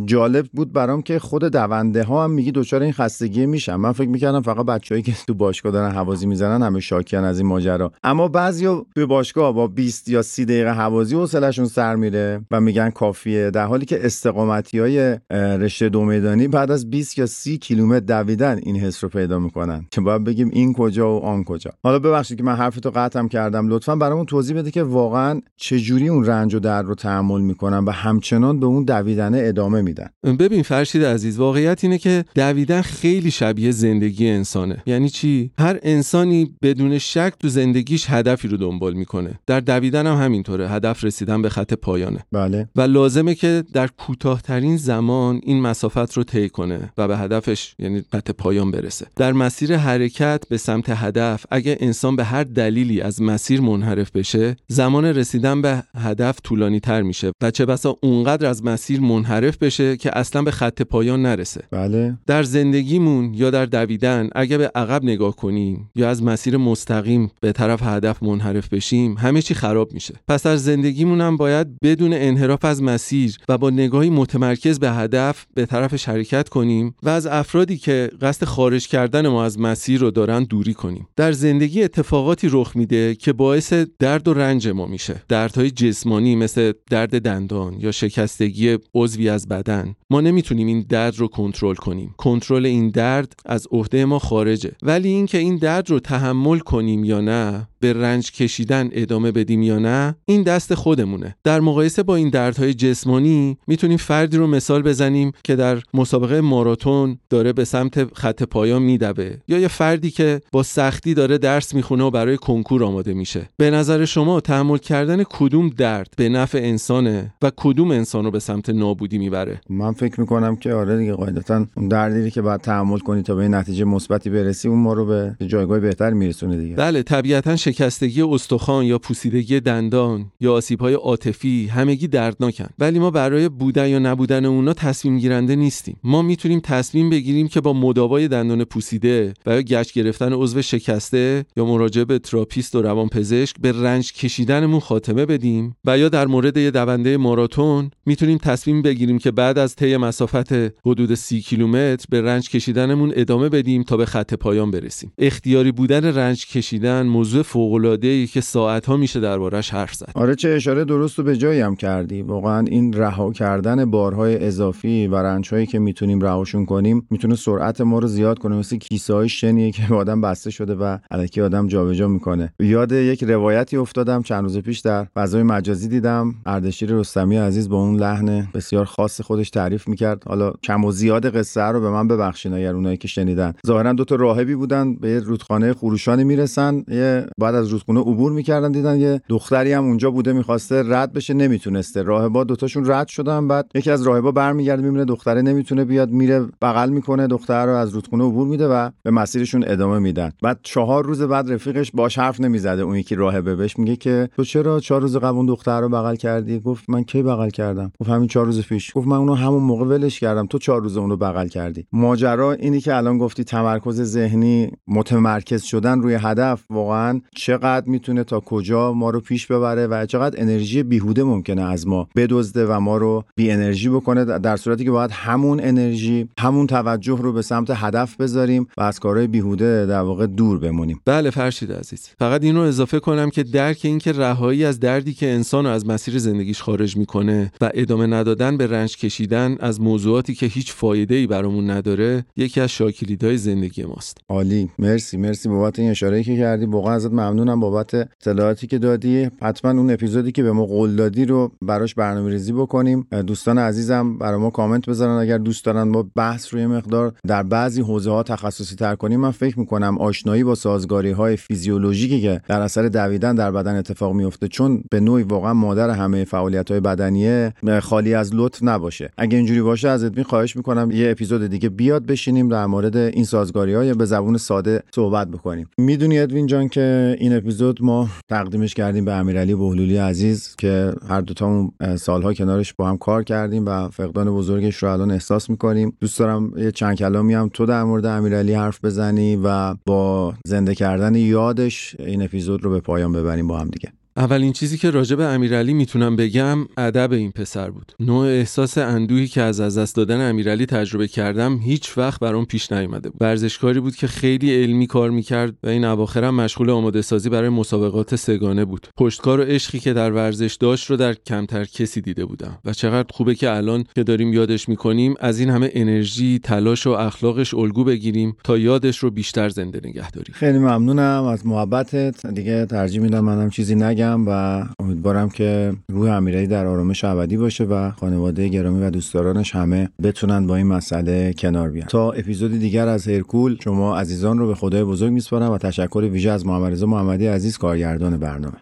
جالب 0.05 0.45
بود 0.53 0.73
برام 0.73 1.01
که 1.01 1.19
خود 1.19 1.43
دونده 1.43 2.03
ها 2.03 2.23
هم 2.23 2.31
میگی 2.31 2.51
دچار 2.51 2.81
این 2.81 2.93
خستگی 2.93 3.45
میشن 3.45 3.75
من 3.75 3.91
فکر 3.91 4.09
می‌کردم 4.09 4.41
فقط 4.41 4.65
بچه‌ای 4.65 5.01
که 5.01 5.13
تو 5.27 5.33
باشگاه 5.33 5.71
دارن 5.71 5.91
حوازی 5.91 6.27
می‌زنن 6.27 6.63
همه 6.63 6.79
شاکیان 6.79 7.23
از 7.23 7.39
این 7.39 7.47
ماجرا. 7.47 7.91
اما 8.03 8.27
بعضیا 8.27 8.85
توی 8.95 9.05
باشگاه 9.05 9.46
با 9.51 9.67
20 9.67 10.09
یا 10.09 10.21
سی 10.21 10.45
دقیقه 10.45 10.73
حوازی 10.73 11.15
حوصلهشون 11.15 11.65
سر 11.65 11.95
میره 11.95 12.41
و 12.51 12.61
میگن 12.61 12.89
کافیه. 12.89 13.51
در 13.51 13.65
حالی 13.65 13.85
که 13.85 14.05
استقامتی 14.05 14.79
های 14.79 15.17
رشته 15.31 15.89
دو 15.89 16.03
میدانی 16.03 16.47
بعد 16.47 16.71
از 16.71 16.89
20 16.89 17.17
یا 17.17 17.25
30 17.25 17.57
کیلومتر 17.57 18.05
دویدن 18.05 18.59
این 18.63 18.75
حس 18.75 19.03
رو 19.03 19.09
پیدا 19.09 19.39
می‌کنن 19.39 19.85
که 19.91 20.01
باید 20.01 20.23
بگیم 20.23 20.49
این 20.53 20.73
کجا 20.73 21.19
و 21.19 21.25
آن 21.25 21.43
کجا. 21.43 21.71
حالا 21.83 21.99
ببخشید 21.99 22.37
که 22.37 22.43
من 22.43 22.55
حرفتو 22.55 22.91
قطعم 22.95 23.27
کردم 23.27 23.67
لطفا 23.67 23.95
برامون 23.95 24.25
توضیح 24.25 24.57
بده 24.57 24.71
که 24.71 24.83
واقعا 24.83 25.41
چجوری 25.57 26.09
اون 26.09 26.25
رنج 26.25 26.55
و 26.55 26.59
درد 26.59 26.85
رو 26.85 26.95
تحمل 26.95 27.41
می‌کنن 27.41 27.85
و 27.85 27.91
همچنان 27.91 28.59
به 28.59 28.65
اون 28.65 28.83
دویدن 28.83 29.47
ادامه 29.47 29.81
میدن. 29.81 30.09
ببین 30.39 30.63
فرشید 30.63 31.03
عزیز 31.03 31.37
واقعیت 31.37 31.83
اینه 31.83 31.97
که 31.97 32.25
دویدن 32.35 32.81
خیلی 32.81 33.31
شبیه 33.31 33.71
زندگی 33.71 34.29
انسانه. 34.29 34.83
یعنی 34.85 35.09
چی؟ 35.09 35.51
هر 35.59 35.79
انسانی 35.83 36.55
بدون 36.61 36.97
شک 36.97 37.33
تو 37.39 37.47
زندگیش 37.47 38.05
هدفی 38.09 38.47
رو 38.47 38.57
دنبال 38.57 38.93
می‌کنه. 38.93 39.36
در 39.45 39.59
دویدن 39.59 40.07
هم 40.07 40.15
همینطوره 40.15 40.69
هدف 40.69 41.03
رسیدن 41.03 41.41
به 41.41 41.49
خط 41.49 41.73
پایانه. 41.73 42.19
بله. 42.31 42.69
و 42.75 42.81
لازمه 42.81 43.35
که 43.35 43.63
در 43.73 43.87
کوتاهترین 43.87 44.77
زمان 44.77 45.39
این 45.43 45.61
مسافت 45.61 46.13
رو 46.13 46.23
طی 46.23 46.49
کنه 46.49 46.93
و 46.97 47.07
به 47.07 47.17
هدفش 47.17 47.75
یعنی 47.79 48.03
خط 48.11 48.31
پایان 48.31 48.71
برسه. 48.71 49.07
در 49.15 49.33
مسیر 49.33 49.77
حرکت 49.77 50.43
به 50.49 50.57
سمت 50.57 50.85
هدف 50.89 51.45
اگه 51.51 51.77
انسان 51.79 52.15
به 52.15 52.23
هر 52.23 52.43
دلیلی 52.43 53.01
از 53.01 53.21
مسیر 53.21 53.61
منحرف 53.61 54.11
بشه 54.11 54.55
زمان 54.67 55.05
رسیدن 55.05 55.61
به 55.61 55.83
هدف 55.97 56.39
طولانی 56.43 56.79
تر 56.79 57.01
میشه 57.01 57.31
و 57.41 57.51
چه 57.51 57.65
بسا 57.65 57.97
اونقدر 58.01 58.47
از 58.47 58.65
مسیر 58.65 58.99
منحرف 59.01 59.57
بشه 59.57 59.97
که 59.97 60.17
اصلا 60.17 60.41
به 60.41 60.51
خط 60.51 60.81
پایان 60.81 61.21
نرسه. 61.21 61.63
بله. 61.71 62.17
در 62.27 62.43
زندگیمون 62.43 63.33
یا 63.33 63.49
در 63.49 63.65
دویدن 63.65 64.29
اگه 64.35 64.57
به 64.57 64.71
عقب 64.75 65.03
نگاه 65.03 65.35
کنیم 65.35 65.91
یا 65.95 66.09
از 66.09 66.23
مسیر 66.23 66.57
مستقیم 66.57 67.31
به 67.41 67.51
طرف 67.51 67.83
هدف 67.83 68.23
منحرف 68.23 68.73
بشیم 68.73 69.15
همه 69.27 69.41
چی 69.41 69.53
خراب 69.53 69.93
میشه. 69.93 70.13
پس 70.27 70.43
در 70.43 70.55
زندگیمون 70.55 71.21
هم 71.21 71.37
باید 71.37 71.67
بدون 71.83 72.13
انحراف 72.13 72.65
از 72.65 72.83
مسیر 72.83 73.37
و 73.49 73.57
با 73.57 73.69
نگاهی 73.69 74.09
متمرکز 74.09 74.79
به 74.79 74.91
هدف 74.91 75.45
به 75.53 75.65
طرفش 75.65 76.09
حرکت 76.09 76.49
کنیم 76.49 76.95
و 77.03 77.09
از 77.09 77.27
افرادی 77.27 77.77
که 77.77 78.09
قصد 78.21 78.45
خارج 78.45 78.87
کردن 78.87 79.27
ما 79.27 79.43
از 79.43 79.59
مسیر 79.59 79.99
رو 79.99 80.11
دارن 80.11 80.43
دوری 80.43 80.73
کنیم. 80.73 81.07
در 81.15 81.31
زندگی 81.31 81.83
اتفاقاتی 81.83 82.49
رخ 82.51 82.71
میده 82.75 83.15
که 83.15 83.33
باعث 83.33 83.73
درد 83.99 84.27
و 84.27 84.33
رنج 84.33 84.67
ما 84.67 84.85
میشه. 84.85 85.21
دردهای 85.29 85.71
جسمانی 85.71 86.35
مثل 86.35 86.73
درد 86.89 87.21
دندان 87.21 87.73
یا 87.79 87.91
شکستگی 87.91 88.77
عضوی 88.93 89.29
از 89.29 89.47
بدن. 89.47 89.95
ما 90.09 90.21
نمی‌تونیم 90.21 90.67
این 90.67 90.85
درد 90.89 91.17
رو 91.19 91.27
کنترل 91.27 91.75
کنیم. 91.75 92.13
کنترل 92.17 92.65
این 92.65 92.89
درد 92.89 93.33
از 93.45 93.67
عهده 93.71 94.05
ما 94.05 94.19
خارجه. 94.19 94.71
ولی 94.81 95.07
اینکه 95.09 95.37
این 95.37 95.57
درد 95.57 95.89
رو 95.89 95.99
تحمل 95.99 96.59
کنیم 96.59 97.03
یا 97.03 97.21
نه 97.21 97.67
به 97.79 97.93
رنج 97.93 98.31
کشیدن 98.31 98.89
ادامه 98.91 99.31
بدیم 99.31 99.61
یا 99.61 99.79
نه 99.79 100.15
این 100.25 100.43
دست 100.43 100.73
خودمونه. 100.73 101.35
در 101.43 101.59
مقایسه 101.59 102.03
با 102.03 102.15
این 102.15 102.29
دردهای 102.29 102.73
جسمانی 102.73 103.57
می‌تونیم 103.67 103.97
فردی 103.97 104.37
رو 104.37 104.47
مثال 104.47 104.81
بزنیم 104.81 105.31
که 105.43 105.55
در 105.55 105.81
مسابقه 105.93 106.41
ماراتون 106.41 107.17
داره 107.29 107.53
به 107.53 107.65
سمت 107.65 108.13
خط 108.13 108.43
پایان 108.43 108.81
میدوه 108.81 109.35
یا 109.47 109.59
یه 109.59 109.67
فردی 109.67 110.11
که 110.11 110.41
با 110.51 110.63
سختی 110.63 111.13
داره 111.13 111.37
درس 111.37 111.73
می‌خونه 111.73 112.03
و 112.03 112.11
برای 112.11 112.37
کنکور 112.37 112.83
آماده 112.83 113.13
میشه. 113.13 113.49
به 113.57 113.71
نظر 113.71 114.05
شما 114.05 114.39
تحمل 114.39 114.77
کردن 114.77 115.23
کدوم 115.23 115.69
درد 115.69 116.13
به 116.17 116.29
نفع 116.29 116.57
انسانه 116.57 117.33
و 117.41 117.51
کدوم 117.57 117.91
انسان 117.91 118.25
رو 118.25 118.31
به 118.31 118.39
سمت 118.39 118.69
نابودی 118.69 119.17
می‌بره؟ 119.17 119.61
من 119.69 119.91
فکر 119.93 120.19
می‌کنم 120.19 120.55
که 120.55 120.73
آره 120.73 120.97
دیگه 120.97 121.13
قاعدتا 121.13 121.65
اون 121.77 121.87
دردی 121.87 122.31
که 122.31 122.41
باید 122.41 122.61
تحمل 122.61 122.99
کنی 122.99 123.21
تا 123.21 123.35
به 123.35 123.47
نتیجه 123.47 123.85
مثبتی 123.85 124.29
برسی 124.29 124.67
اون 124.67 124.79
ما 124.79 124.93
رو 124.93 125.05
به 125.05 125.35
جایگاه 125.47 125.79
بهتر 125.79 126.13
میرسونه 126.13 126.57
دیگه. 126.57 126.75
بله 126.75 127.03
طبیعتا 127.03 127.55
شکستگی 127.67 128.21
استخوان 128.21 128.85
یا 128.85 128.99
پوسیدگی 128.99 129.59
دندان 129.59 130.31
یا 130.39 130.53
آسیب‌های 130.53 130.93
عاطفی 130.93 131.67
همگی 131.67 132.07
دردناکن. 132.07 132.67
ولی 132.79 132.99
ما 132.99 133.11
برای 133.11 133.49
بودن 133.49 133.87
یا 133.87 133.99
نبودن 133.99 134.45
اونا 134.45 134.73
تصمیم 134.73 135.19
گیرنده 135.19 135.55
نیستیم. 135.55 135.99
ما 136.03 136.21
می‌تونیم 136.21 136.59
تصمیم 136.59 137.09
بگیریم 137.09 137.47
که 137.47 137.61
با 137.61 137.73
مداوای 137.73 138.27
دندان 138.27 138.63
پوسیده 138.63 139.33
و 139.45 139.55
یا 139.55 139.61
گچ 139.61 139.93
گرفتن 139.93 140.33
عضو 140.33 140.61
شکسته 140.61 141.45
یا 141.57 141.65
مراجعه 141.65 142.05
به 142.05 142.19
تراپیست 142.19 142.75
و 142.75 142.81
روانپزشک 142.81 143.55
به 143.61 143.71
رنج 143.71 144.13
کشیدنمون 144.13 144.79
خاتمه 144.79 145.25
بدیم 145.25 145.75
و 145.85 145.97
یا 145.97 146.09
در 146.09 146.27
مورد 146.27 146.57
یه 146.57 146.71
دونده 146.71 147.17
ماراتون 147.17 147.91
می‌تونیم 148.05 148.37
تصمیم 148.37 148.81
بگیریم 148.81 149.17
که 149.17 149.31
بعد 149.31 149.57
از 149.57 149.75
طی 149.75 149.97
مسافت 149.97 150.53
حدود 150.85 151.15
سی 151.15 151.41
کیلومتر 151.41 152.05
به 152.09 152.21
رنج 152.21 152.49
کشیدنمون 152.49 153.13
ادامه 153.15 153.49
بدیم 153.49 153.83
تا 153.83 153.97
به 153.97 154.05
خط 154.05 154.33
پایان 154.33 154.71
برسیم. 154.71 155.13
اختیاری 155.17 155.71
بودن 155.71 156.05
رنج 156.05 156.45
کشیدن 156.45 157.05
موضوع 157.05 157.43
فوق 157.57 157.73
العاده 157.73 158.27
که 158.27 158.41
ساعت 158.41 158.85
ها 158.85 158.97
میشه 158.97 159.19
دربارش 159.19 159.69
حرف 159.69 159.93
زد. 159.93 160.11
آره 160.15 160.35
چه 160.35 160.49
اشاره 160.49 160.85
درست 160.85 161.19
و 161.19 161.23
به 161.23 161.37
جایی 161.37 161.59
هم 161.59 161.75
کردی. 161.75 162.21
واقعا 162.21 162.65
این 162.67 162.93
رها 162.93 163.31
کردن 163.31 163.91
بارهای 163.91 164.45
اضافی 164.45 165.07
و 165.07 165.15
رنجهایی 165.15 165.65
که 165.65 165.79
می‌تونیم 165.79 166.21
رهاشون 166.21 166.65
کنیم 166.65 167.07
می‌تونه 167.09 167.35
سرعت 167.35 167.81
ما 167.81 167.99
رو 167.99 168.07
زیاد 168.07 168.39
کنه. 168.39 168.55
مثل 168.55 168.77
کیسه 168.77 169.13
های 169.13 169.29
که 169.71 169.93
آدم 169.93 170.21
بسته 170.21 170.51
شده 170.51 170.75
و 170.75 170.97
الکی 171.11 171.41
آدم 171.41 171.67
جابجا 171.67 172.07
می‌کنه. 172.07 172.53
یاد 172.59 172.91
یک 172.91 173.23
روایتی 173.23 173.77
افتادم 173.77 174.21
چند 174.21 174.43
روز 174.43 174.57
پیش 174.57 174.79
در 174.79 175.07
فضای 175.15 175.43
مجازی 175.43 175.87
دیدم. 175.87 176.35
اردشیر 176.45 176.93
رستمی 176.93 177.37
عزیز 177.37 177.69
با 177.69 177.77
اون 177.77 177.95
لحن 177.95 178.47
بسیار 178.53 178.85
خاص 178.85 179.21
خودش 179.21 179.49
تعریف 179.49 179.87
می‌کرد. 179.87 180.23
حالا 180.27 180.53
کم 180.63 180.85
و 180.85 180.91
زیاد 180.91 181.37
قصه 181.37 181.61
رو 181.61 181.81
به 181.81 181.89
من 181.89 182.07
ببخشین 182.07 182.53
اگر 182.53 182.75
اونایی 182.75 182.97
که 182.97 183.07
شنیدن. 183.07 183.53
ظاهرا 183.67 183.93
دو 183.93 184.05
تا 184.05 184.15
راهبی 184.15 184.55
بودن. 184.55 184.95
به 184.95 185.19
رودخانه 185.19 185.73
خروشانی 185.73 186.23
می‌رسن. 186.23 186.83
یه 186.87 187.25
بعد 187.47 187.55
از 187.55 187.67
رودخونه 187.67 187.99
عبور 187.99 188.31
می‌کردن 188.31 188.71
دیدن 188.71 188.97
یه 188.99 189.21
دختری 189.29 189.73
هم 189.73 189.83
اونجا 189.83 190.11
بوده 190.11 190.33
می‌خواسته 190.33 190.83
رد 190.85 191.13
بشه 191.13 191.33
نمی‌تونسته. 191.33 192.03
راهبا 192.03 192.43
دوتاشون 192.43 192.91
رد 192.91 193.07
شدن 193.07 193.47
بعد 193.47 193.71
یکی 193.75 193.91
از 193.91 194.03
راهبا 194.03 194.31
برمیگرده 194.31 194.81
می‌بینه 194.81 195.05
دختره 195.05 195.41
نمی‌تونه 195.41 195.85
بیاد 195.85 196.09
میره 196.09 196.45
بغل 196.61 196.89
می‌کنه 196.89 197.27
دختر 197.27 197.65
رو 197.65 197.71
از 197.71 197.89
رودخونه 197.89 198.23
عبور 198.23 198.47
میده 198.47 198.67
و 198.67 198.89
به 199.03 199.11
مسیرشون 199.11 199.63
ادامه 199.67 199.99
میدن. 199.99 200.31
بعد 200.41 200.59
چهار 200.63 201.05
روز 201.05 201.21
بعد 201.21 201.51
رفیقش 201.51 201.91
باش 201.93 202.19
حرف 202.19 202.39
نمی‌زده. 202.39 202.81
اون 202.81 202.95
یکی 202.95 203.15
راهبه 203.15 203.55
بهش 203.55 203.79
میگه 203.79 203.95
که 203.95 204.29
تو 204.35 204.43
چرا 204.43 204.79
چهار 204.79 205.01
روز 205.01 205.17
قبل 205.17 205.37
اون 205.37 205.45
دختر 205.45 205.81
رو 205.81 205.89
بغل 205.89 206.15
کردی؟ 206.15 206.59
گفت 206.59 206.89
من 206.89 207.03
کی 207.03 207.23
بغل 207.23 207.49
کردم؟ 207.49 207.91
گفت 207.99 208.09
همین 208.09 208.27
چهار 208.27 208.45
روز 208.45 208.61
پیش. 208.61 208.91
گفت 208.95 209.07
من 209.07 209.17
اونو 209.17 209.33
همون 209.33 209.63
موقع 209.63 209.85
ولش 209.85 210.19
کردم. 210.19 210.45
تو 210.45 210.57
چهار 210.57 210.81
روز 210.81 210.97
اونو 210.97 211.17
بغل 211.17 211.47
کردی. 211.47 211.85
ماجرا 211.91 212.51
اینی 212.51 212.79
که 212.79 212.95
الان 212.95 213.17
گفتی 213.17 213.43
تمرکز 213.43 214.01
ذهنی 214.01 214.71
متمرکز 214.87 215.63
شدن 215.63 216.01
روی 216.01 216.13
هدف 216.13 216.63
واقعا 216.69 217.21
چقدر 217.37 217.89
می‌تونه 217.89 218.23
تا 218.23 218.39
کجا 218.39 218.93
ما 218.93 219.09
رو 219.09 219.19
پیش 219.19 219.47
ببره 219.47 219.87
و 219.87 220.05
چقدر 220.05 220.41
انرژی 220.41 220.83
بیهوده 220.83 221.23
ممکنه 221.23 221.61
از 221.61 221.87
ما 221.87 222.07
بدزده 222.15 222.65
و 222.65 222.79
ما 222.79 222.97
رو 222.97 223.23
بی 223.35 223.51
انرژی 223.51 223.89
بکنه 223.89 224.25
در 224.25 224.57
صورتی 224.57 224.83
که 224.83 224.91
باید 224.91 225.11
همون 225.11 225.59
انرژی 225.59 226.29
همون 226.39 226.67
توجه 226.67 227.19
رو 227.21 227.33
به 227.33 227.41
سمت 227.41 227.67
هدف 227.73 228.15
بذاریم 228.15 228.67
و 228.77 228.81
از 228.81 228.99
کارهای 228.99 229.27
بیهوده 229.27 229.85
در 229.85 230.01
واقع 230.01 230.27
دور 230.27 230.59
بمونیم. 230.59 231.01
بله 231.05 231.29
فرشید 231.29 231.71
عزیز. 231.71 232.09
فقط 232.19 232.43
این 232.43 232.55
رو 232.55 232.61
اضافه 232.61 232.99
کنم 232.99 233.29
که 233.29 233.43
درک 233.43 233.79
این 233.83 233.99
که 233.99 234.11
رهایی 234.11 234.65
از 234.65 234.79
دردی 234.79 235.13
که 235.13 235.27
انسان 235.29 235.65
رو 235.65 235.71
از 235.71 235.87
مسیر 235.87 236.17
زندگیش 236.19 236.61
خارج 236.61 236.97
می‌کنه 236.97 237.51
و 237.61 237.71
ادامه 237.73 238.07
ندادن 238.07 238.57
به 238.57 238.67
رنج 238.67 238.97
کشیدن 238.97 239.55
از 239.59 239.81
موضوعاتی 239.81 240.35
که 240.35 240.45
هیچ 240.45 240.73
فایده 240.73 241.15
ای 241.15 241.27
برامون 241.27 241.69
نداره 241.69 242.25
یکی 242.35 242.61
از 242.61 242.69
شاکلیدهای 242.69 243.37
زندگی 243.37 243.83
ماست. 243.83 244.17
عالی. 244.29 244.69
مرسی 244.79 245.17
مرسی 245.17 245.49
بابت 245.49 245.79
این 245.79 245.89
اشاره 245.89 246.23
که 246.23 246.37
کردی. 246.37 246.65
واقعا 246.65 246.93
ازت 246.93 247.11
ممنونم 247.27 247.59
بابت 247.59 247.93
اطلاعاتی 247.93 248.67
که 248.67 248.77
دادی. 248.77 249.29
حتما 249.41 249.71
اون 249.71 249.91
اپیزودی 249.91 250.31
که 250.31 250.43
به 250.43 250.51
ما 250.51 250.65
قول 250.65 250.95
دادی 250.95 251.25
رو 251.25 251.51
براش 251.61 251.95
برنامه‌ریزی 251.95 252.53
بکنیم. 252.53 253.07
دوستان 253.27 253.57
عزیزم 253.57 254.17
برای 254.17 254.39
ما 254.39 254.49
کامنت 254.49 254.89
بذارن 254.89 255.17
اگر 255.21 255.37
دوست 255.37 255.65
دارن 255.65 255.83
ما 255.83 256.05
بحث 256.15 256.53
روی 256.53 256.65
مقدار 256.65 257.13
در 257.27 257.43
بعضی 257.43 257.81
حوزه 257.81 258.11
ها 258.11 258.23
تخصصی 258.23 258.75
تر 258.75 258.95
کنیم. 258.95 259.19
من 259.19 259.31
فکر 259.31 259.59
می‌کنم 259.59 259.97
آشنایی 259.97 260.43
با 260.43 260.55
سازگاری 260.55 261.11
های 261.11 261.37
فیزیولوژیکی 261.37 262.21
که 262.21 262.41
در 262.47 262.61
اثر 262.61 262.87
دویدن 262.87 263.35
در 263.35 263.51
بدن 263.51 263.75
اتفاق 263.75 264.13
میفته 264.13 264.47
چون 264.47 264.83
به 264.91 264.99
نوعی 264.99 265.23
واقعا 265.23 265.53
مادر 265.53 265.89
همه 265.89 266.23
فعالیت 266.23 266.71
های 266.71 266.79
بدنیه 266.79 267.53
خالی 267.81 268.13
از 268.13 268.35
لطف 268.35 268.59
نباشه. 268.63 269.09
اگه 269.17 269.37
اینجوری 269.37 269.61
باشه 269.61 269.89
ازت 269.89 270.17
می 270.17 270.23
خواهش 270.23 270.55
می‌کنم 270.55 270.91
یه 270.91 271.11
اپیزود 271.11 271.47
دیگه 271.47 271.69
بیاد 271.69 272.05
بشینیم 272.05 272.49
در 272.49 272.65
مورد 272.65 272.97
این 272.97 273.25
سازگاری 273.25 273.73
های 273.73 273.93
به 273.93 274.05
زبون 274.05 274.37
ساده 274.37 274.83
صحبت 274.95 275.27
بکنیم. 275.27 275.69
می‌دونی 275.77 276.19
ادوین 276.19 276.47
جان 276.47 276.69
که 276.69 277.16
این 277.19 277.37
اپیزود 277.37 277.83
ما 277.83 278.09
تقدیمش 278.29 278.73
کردیم 278.73 279.05
به 279.05 279.13
امیرعلی 279.13 279.55
بهلولی 279.55 279.97
عزیز 279.97 280.55
که 280.57 280.93
هر 281.09 281.21
دو 281.21 281.33
تامون 281.33 281.71
سالها 281.95 282.33
کنارش 282.33 282.73
با 282.73 282.89
هم 282.89 282.97
کار 282.97 283.23
کردیم 283.23 283.65
و 283.65 283.89
فقدان 283.89 284.31
بزرگش 284.31 284.75
رو 284.75 284.91
الان 284.91 285.11
احساس 285.11 285.49
می‌کنیم. 285.49 285.93
دوست 285.99 286.19
دارم 286.19 286.51
یه 286.57 286.71
چند 286.71 286.97
کلامی 286.97 287.33
هم 287.33 287.49
تو 287.53 287.65
در 287.65 287.83
مورد 287.83 288.05
امیرعلی 288.05 288.53
حرف 288.53 288.85
بزنی 288.85 289.39
و 289.43 289.75
با 289.85 290.33
زنده 290.45 290.75
کردن 290.75 291.15
یادش 291.15 291.95
این 291.99 292.21
اپیزود 292.21 292.63
رو 292.63 292.69
به 292.69 292.79
پایان 292.79 293.11
ببریم 293.11 293.47
با 293.47 293.57
هم 293.57 293.67
دیگه. 293.67 293.91
اولین 294.17 294.53
چیزی 294.53 294.77
که 294.77 294.89
راجع 294.91 295.15
به 295.15 295.23
امیرعلی 295.23 295.73
می‌تونم 295.73 296.15
بگم 296.15 296.57
ادب 296.77 297.11
این 297.11 297.31
پسر 297.31 297.69
بود. 297.69 297.91
نوع 297.99 298.25
احساس 298.25 298.77
اندوهی 298.77 299.27
که 299.27 299.41
از 299.41 299.59
از 299.59 299.77
دست 299.77 299.95
دادن 299.95 300.29
امیرعلی 300.29 300.65
تجربه 300.65 301.07
کردم 301.07 301.57
هیچ 301.57 301.97
وقت 301.97 302.19
برام 302.19 302.45
پیش 302.45 302.71
نیومده 302.71 303.09
بود. 303.09 303.21
ورزشکاری 303.21 303.79
بود 303.79 303.95
که 303.95 304.07
خیلی 304.07 304.63
علمی 304.63 304.87
کار 304.87 305.09
می‌کرد 305.09 305.55
و 305.63 305.67
این 305.67 305.85
اواخرم 305.85 306.35
مشغول 306.35 306.69
آماده 306.69 307.01
سازی 307.01 307.29
برای 307.29 307.49
مسابقات 307.49 308.15
سگانه 308.15 308.65
بود. 308.65 308.87
پشتکار 308.97 309.39
و 309.39 309.43
عشقی 309.43 309.79
که 309.79 309.93
در 309.93 310.11
ورزش 310.11 310.57
داشت 310.59 310.89
رو 310.89 310.97
در 310.97 311.13
کمتر 311.13 311.65
کسی 311.65 312.01
دیده 312.01 312.25
بودم. 312.25 312.59
و 312.65 312.73
چقدر 312.73 313.07
خوبه 313.13 313.35
که 313.35 313.51
الان 313.51 313.83
که 313.95 314.03
داریم 314.03 314.33
یادش 314.33 314.69
می‌کنیم 314.69 315.15
از 315.19 315.39
این 315.39 315.49
همه 315.49 315.71
انرژی 315.73 316.39
تلاش 316.43 316.87
و 316.87 316.89
اخلاقش 316.89 317.53
الگو 317.53 317.83
بگیریم 317.83 318.35
تا 318.43 318.57
یادش 318.57 318.97
رو 318.97 319.11
بیشتر 319.11 319.49
زنده 319.49 319.81
نگه 319.83 320.11
داریم. 320.11 320.33
خیلی 320.33 320.57
ممنونم. 320.57 321.23
از 321.23 321.45
محبتت. 321.45 322.25
دیگه 322.27 322.65
ترجیح 322.65 323.01
میدم 323.01 323.19
منم 323.19 323.49
چیزی 323.49 323.75
نگم. 323.75 324.06
میگم 324.07 324.27
و 324.27 324.63
امیدوارم 324.79 325.29
که 325.29 325.73
روح 325.89 326.11
امیری 326.11 326.47
در 326.47 326.65
آرامش 326.65 327.03
ابدی 327.03 327.37
باشه 327.37 327.63
و 327.63 327.91
خانواده 327.91 328.47
گرامی 328.47 328.81
و 328.81 328.89
دوستدارانش 328.89 329.55
همه 329.55 329.89
بتونن 330.03 330.47
با 330.47 330.55
این 330.55 330.67
مسئله 330.67 331.33
کنار 331.33 331.69
بیان. 331.69 331.87
تا 331.87 332.11
اپیزود 332.11 332.59
دیگر 332.59 332.87
از 332.87 333.07
هرکول 333.07 333.57
شما 333.63 333.97
عزیزان 333.97 334.37
رو 334.39 334.47
به 334.47 334.55
خدای 334.55 334.83
بزرگ 334.83 335.11
میسپارم 335.11 335.51
و 335.51 335.57
تشکر 335.57 336.09
ویژه 336.11 336.31
از 336.31 336.45
محمد 336.45 336.83
محمدی 336.83 337.27
عزیز 337.27 337.57
کارگردان 337.57 338.17
برنامه. 338.17 338.57